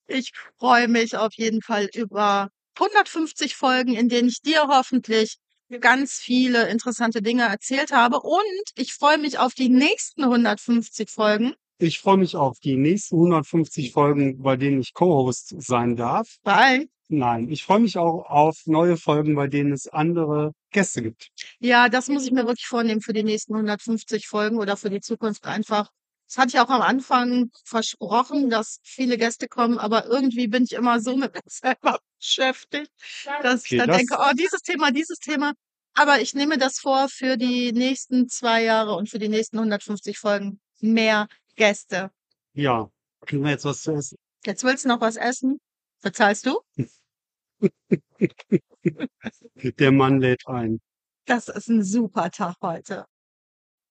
Ich 0.06 0.32
freue 0.58 0.88
mich 0.88 1.16
auf 1.16 1.34
jeden 1.34 1.62
Fall 1.62 1.88
über 1.94 2.48
150 2.78 3.56
Folgen, 3.56 3.94
in 3.94 4.08
denen 4.08 4.28
ich 4.28 4.40
dir 4.40 4.66
hoffentlich 4.68 5.38
ganz 5.80 6.14
viele 6.14 6.68
interessante 6.68 7.22
Dinge 7.22 7.44
erzählt 7.44 7.92
habe. 7.92 8.20
Und 8.20 8.42
ich 8.76 8.94
freue 8.94 9.18
mich 9.18 9.38
auf 9.38 9.54
die 9.54 9.68
nächsten 9.68 10.24
150 10.24 11.10
Folgen, 11.10 11.54
Ich 11.78 12.00
freue 12.00 12.18
mich 12.18 12.36
auf 12.36 12.58
die 12.58 12.76
nächsten 12.76 13.16
150 13.16 13.92
Folgen, 13.92 14.42
bei 14.42 14.56
denen 14.56 14.80
ich 14.80 14.92
Co-Host 14.92 15.54
sein 15.58 15.96
darf. 15.96 16.36
weil 16.42 16.88
Nein, 17.12 17.48
ich 17.50 17.64
freue 17.64 17.80
mich 17.80 17.98
auch 17.98 18.24
auf 18.30 18.56
neue 18.66 18.96
Folgen, 18.96 19.34
bei 19.34 19.48
denen 19.48 19.72
es 19.72 19.88
andere 19.88 20.52
Gäste 20.70 21.02
gibt. 21.02 21.30
Ja, 21.58 21.88
das 21.88 22.08
muss 22.08 22.24
ich 22.24 22.30
mir 22.30 22.46
wirklich 22.46 22.66
vornehmen 22.66 23.00
für 23.00 23.12
die 23.12 23.24
nächsten 23.24 23.52
150 23.54 24.28
Folgen 24.28 24.58
oder 24.58 24.76
für 24.76 24.90
die 24.90 25.00
Zukunft 25.00 25.44
einfach. 25.44 25.90
Das 26.28 26.38
hatte 26.38 26.48
ich 26.50 26.60
auch 26.60 26.70
am 26.70 26.82
Anfang 26.82 27.50
versprochen, 27.64 28.48
dass 28.48 28.78
viele 28.84 29.18
Gäste 29.18 29.48
kommen, 29.48 29.78
aber 29.78 30.06
irgendwie 30.06 30.46
bin 30.46 30.62
ich 30.62 30.72
immer 30.72 31.00
so 31.00 31.16
mit 31.16 31.34
mir 31.34 31.40
selber 31.46 31.98
beschäftigt, 32.20 32.92
dass 33.42 33.64
ich 33.64 33.72
Okay, 33.72 33.78
dann 33.78 33.88
das- 33.88 33.96
denke, 33.96 34.16
oh, 34.20 34.30
dieses 34.38 34.60
Thema, 34.62 34.92
dieses 34.92 35.18
Thema. 35.18 35.52
Aber 35.94 36.20
ich 36.20 36.34
nehme 36.34 36.58
das 36.58 36.78
vor 36.78 37.08
für 37.08 37.36
die 37.36 37.72
nächsten 37.72 38.28
zwei 38.28 38.62
Jahre 38.62 38.94
und 38.94 39.10
für 39.10 39.18
die 39.18 39.28
nächsten 39.28 39.58
150 39.58 40.16
Folgen 40.16 40.60
mehr 40.78 41.26
Gäste. 41.56 42.12
Ja, 42.54 42.88
kriegen 43.26 43.42
wir 43.42 43.50
jetzt 43.50 43.64
was 43.64 43.82
zu 43.82 43.90
essen? 43.90 44.16
Jetzt 44.46 44.62
willst 44.62 44.84
du 44.84 44.88
noch 44.88 45.00
was 45.00 45.16
essen? 45.16 45.58
Bezahlst 46.02 46.46
du? 46.46 46.60
Der 49.78 49.92
Mann 49.92 50.20
lädt 50.20 50.46
ein. 50.46 50.80
Das 51.26 51.48
ist 51.48 51.68
ein 51.68 51.82
super 51.84 52.30
Tag 52.30 52.56
heute. 52.62 53.04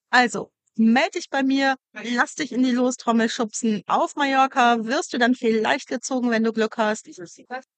Also, 0.10 0.52
meld 0.76 1.16
dich 1.16 1.30
bei 1.30 1.44
mir, 1.44 1.76
lass 1.94 2.36
dich 2.36 2.52
in 2.52 2.64
die 2.64 2.72
Lostrommel 2.72 3.30
schubsen. 3.30 3.84
Auf 3.86 4.16
Mallorca 4.16 4.86
wirst 4.86 5.14
du 5.14 5.18
dann 5.18 5.36
vielleicht 5.36 5.88
gezogen, 5.88 6.32
wenn 6.32 6.44
du 6.44 6.54
Glück 6.54 6.78
hast. 6.78 7.08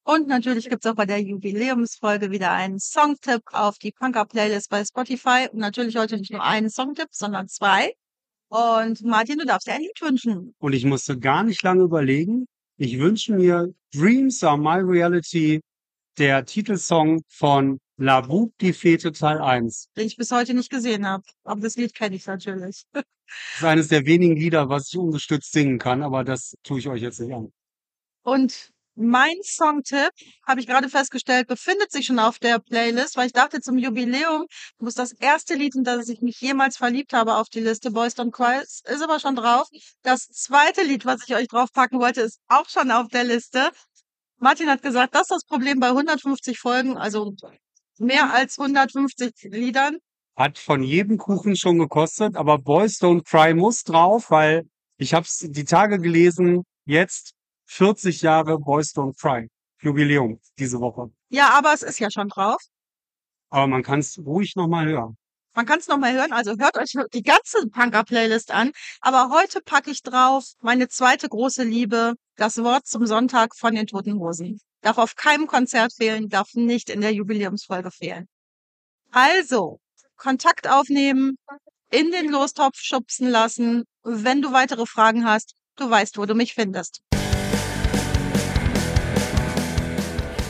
Und 0.03 0.27
natürlich 0.27 0.69
gibt's 0.69 0.85
auch 0.85 0.95
bei 0.95 1.05
der 1.05 1.21
Jubiläumsfolge 1.21 2.31
wieder 2.31 2.51
einen 2.51 2.79
Songtipp 2.79 3.41
auf 3.51 3.77
die 3.79 3.91
Punker-Playlist 3.91 4.69
bei 4.69 4.85
Spotify. 4.85 5.47
Und 5.51 5.59
natürlich 5.59 5.97
heute 5.97 6.17
nicht 6.17 6.31
nur 6.31 6.43
einen 6.43 6.69
Songtipp, 6.69 7.09
sondern 7.11 7.47
zwei. 7.47 7.93
Und 8.49 9.03
Martin, 9.03 9.39
du 9.39 9.45
darfst 9.45 9.67
dir 9.67 9.73
ein 9.73 9.81
Lied 9.81 10.01
wünschen. 10.01 10.53
Und 10.59 10.73
ich 10.73 10.85
musste 10.85 11.17
gar 11.17 11.43
nicht 11.43 11.63
lange 11.63 11.83
überlegen. 11.83 12.47
Ich 12.77 12.99
wünsche 12.99 13.33
mir 13.33 13.73
Dreams 13.93 14.43
are 14.43 14.57
my 14.57 14.79
reality, 14.79 15.61
der 16.21 16.45
Titelsong 16.45 17.23
von 17.27 17.79
La 17.97 18.21
Boue 18.21 18.51
die 18.61 18.73
Fete 18.73 19.11
Teil 19.11 19.41
1. 19.41 19.89
Den 19.97 20.05
ich 20.05 20.17
bis 20.17 20.29
heute 20.29 20.53
nicht 20.53 20.69
gesehen 20.69 21.07
habe. 21.07 21.23
Aber 21.43 21.61
das 21.61 21.77
Lied 21.77 21.95
kenne 21.95 22.15
ich 22.15 22.27
natürlich. 22.27 22.83
Das 22.93 23.03
ist 23.57 23.63
eines 23.63 23.87
der 23.87 24.05
wenigen 24.05 24.35
Lieder, 24.35 24.69
was 24.69 24.89
ich 24.89 24.99
ungestützt 24.99 25.51
singen 25.51 25.79
kann, 25.79 26.03
aber 26.03 26.23
das 26.23 26.53
tue 26.61 26.77
ich 26.77 26.87
euch 26.87 27.01
jetzt 27.01 27.19
nicht 27.21 27.33
an. 27.33 27.51
Und 28.21 28.71
mein 28.95 29.33
Songtipp, 29.41 30.11
habe 30.45 30.59
ich 30.59 30.67
gerade 30.67 30.89
festgestellt, 30.89 31.47
befindet 31.47 31.91
sich 31.91 32.05
schon 32.05 32.19
auf 32.19 32.37
der 32.37 32.59
Playlist, 32.59 33.17
weil 33.17 33.27
ich 33.27 33.33
dachte, 33.33 33.61
zum 33.61 33.77
Jubiläum 33.77 34.45
muss 34.79 34.95
das 34.95 35.13
erste 35.13 35.55
Lied, 35.55 35.75
in 35.75 35.83
das 35.83 36.07
ich 36.09 36.21
mich 36.21 36.39
jemals 36.39 36.77
verliebt 36.77 37.13
habe, 37.13 37.35
auf 37.35 37.49
die 37.49 37.61
Liste. 37.61 37.91
Boys 37.91 38.15
Don't 38.15 38.31
Cry 38.31 38.61
ist 38.61 38.87
ist 38.87 39.01
aber 39.01 39.19
schon 39.19 39.35
drauf. 39.35 39.67
Das 40.03 40.27
zweite 40.27 40.83
Lied, 40.83 41.05
was 41.05 41.23
ich 41.27 41.35
euch 41.35 41.47
draufpacken 41.47 41.99
wollte, 41.99 42.21
ist 42.21 42.41
auch 42.47 42.69
schon 42.69 42.91
auf 42.91 43.07
der 43.07 43.23
Liste. 43.23 43.71
Martin 44.41 44.69
hat 44.69 44.81
gesagt, 44.81 45.13
das 45.13 45.21
ist 45.21 45.31
das 45.31 45.43
Problem 45.45 45.79
bei 45.79 45.89
150 45.89 46.57
Folgen, 46.57 46.97
also 46.97 47.35
mehr 47.99 48.33
als 48.33 48.57
150 48.57 49.33
Liedern. 49.51 49.97
Hat 50.35 50.57
von 50.57 50.81
jedem 50.81 51.19
Kuchen 51.19 51.55
schon 51.55 51.77
gekostet, 51.77 52.35
aber 52.35 52.57
Boys 52.57 52.99
Don't 52.99 53.23
Cry 53.23 53.53
muss 53.53 53.83
drauf, 53.83 54.31
weil 54.31 54.63
ich 54.97 55.13
habe 55.13 55.27
es 55.27 55.45
die 55.47 55.63
Tage 55.63 55.99
gelesen, 55.99 56.63
jetzt 56.85 57.33
40 57.67 58.23
Jahre 58.23 58.57
Boys 58.57 58.95
Don't 58.95 59.15
Cry. 59.21 59.47
Jubiläum 59.79 60.39
diese 60.57 60.79
Woche. 60.79 61.11
Ja, 61.29 61.49
aber 61.53 61.73
es 61.73 61.83
ist 61.83 61.99
ja 61.99 62.09
schon 62.09 62.29
drauf. 62.29 62.61
Aber 63.51 63.67
man 63.67 63.83
kann 63.83 63.99
es 63.99 64.17
ruhig 64.17 64.55
nochmal 64.55 64.87
hören. 64.87 65.17
Man 65.53 65.67
kann 65.67 65.79
es 65.79 65.87
nochmal 65.87 66.13
hören, 66.13 66.31
also 66.31 66.55
hört 66.57 66.77
euch 66.77 66.95
die 67.13 67.23
ganze 67.23 67.67
Punker-Playlist 67.67 68.51
an. 68.51 68.71
Aber 69.01 69.29
heute 69.29 69.61
packe 69.61 69.91
ich 69.91 70.01
drauf 70.01 70.45
meine 70.61 70.87
zweite 70.87 71.29
große 71.29 71.63
Liebe, 71.63 72.15
das 72.35 72.57
Wort 72.57 72.87
zum 72.87 73.05
Sonntag 73.05 73.55
von 73.55 73.75
den 73.75 73.87
Toten 73.87 74.19
Hosen. 74.19 74.59
Darf 74.81 74.97
auf 74.97 75.15
keinem 75.15 75.47
Konzert 75.47 75.93
fehlen, 75.93 76.29
darf 76.29 76.53
nicht 76.53 76.89
in 76.89 77.01
der 77.01 77.13
Jubiläumsfolge 77.13 77.91
fehlen. 77.91 78.27
Also, 79.11 79.79
Kontakt 80.15 80.69
aufnehmen, 80.69 81.37
in 81.91 82.11
den 82.11 82.31
Lostopf 82.31 82.77
schubsen 82.77 83.29
lassen. 83.29 83.83
Wenn 84.03 84.41
du 84.41 84.53
weitere 84.53 84.85
Fragen 84.85 85.25
hast, 85.25 85.53
du 85.75 85.89
weißt, 85.89 86.17
wo 86.17 86.25
du 86.25 86.33
mich 86.33 86.53
findest. 86.53 87.01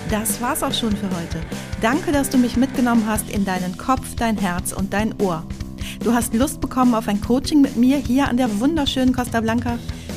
Das 0.10 0.41
war's 0.41 0.62
auch 0.62 0.74
schon 0.74 0.96
für 0.96 1.10
heute. 1.10 1.41
Danke, 1.82 2.12
dass 2.12 2.30
du 2.30 2.38
mich 2.38 2.58
mitgenommen 2.58 3.08
hast 3.08 3.30
in 3.30 3.46
deinen 3.46 3.78
Kopf, 3.78 4.15
dein 4.15 4.38
Herz 4.38 4.74
und 4.74 4.94
dein 4.94 5.20
Ohr. 5.22 5.48
Du 6.04 6.13
hast 6.13 6.34
Lust 6.34 6.62
bekommen 6.62 6.94
auf 6.96 7.08
ein 7.08 7.22
Coaching 7.22 7.62
mit 7.62 7.76
mir 7.78 7.98
hier 7.98 8.28
an 8.28 8.38
der 8.38 8.60
wunderschönen 8.60 9.13
Costa 9.13 9.39
Blanca? 9.39 9.80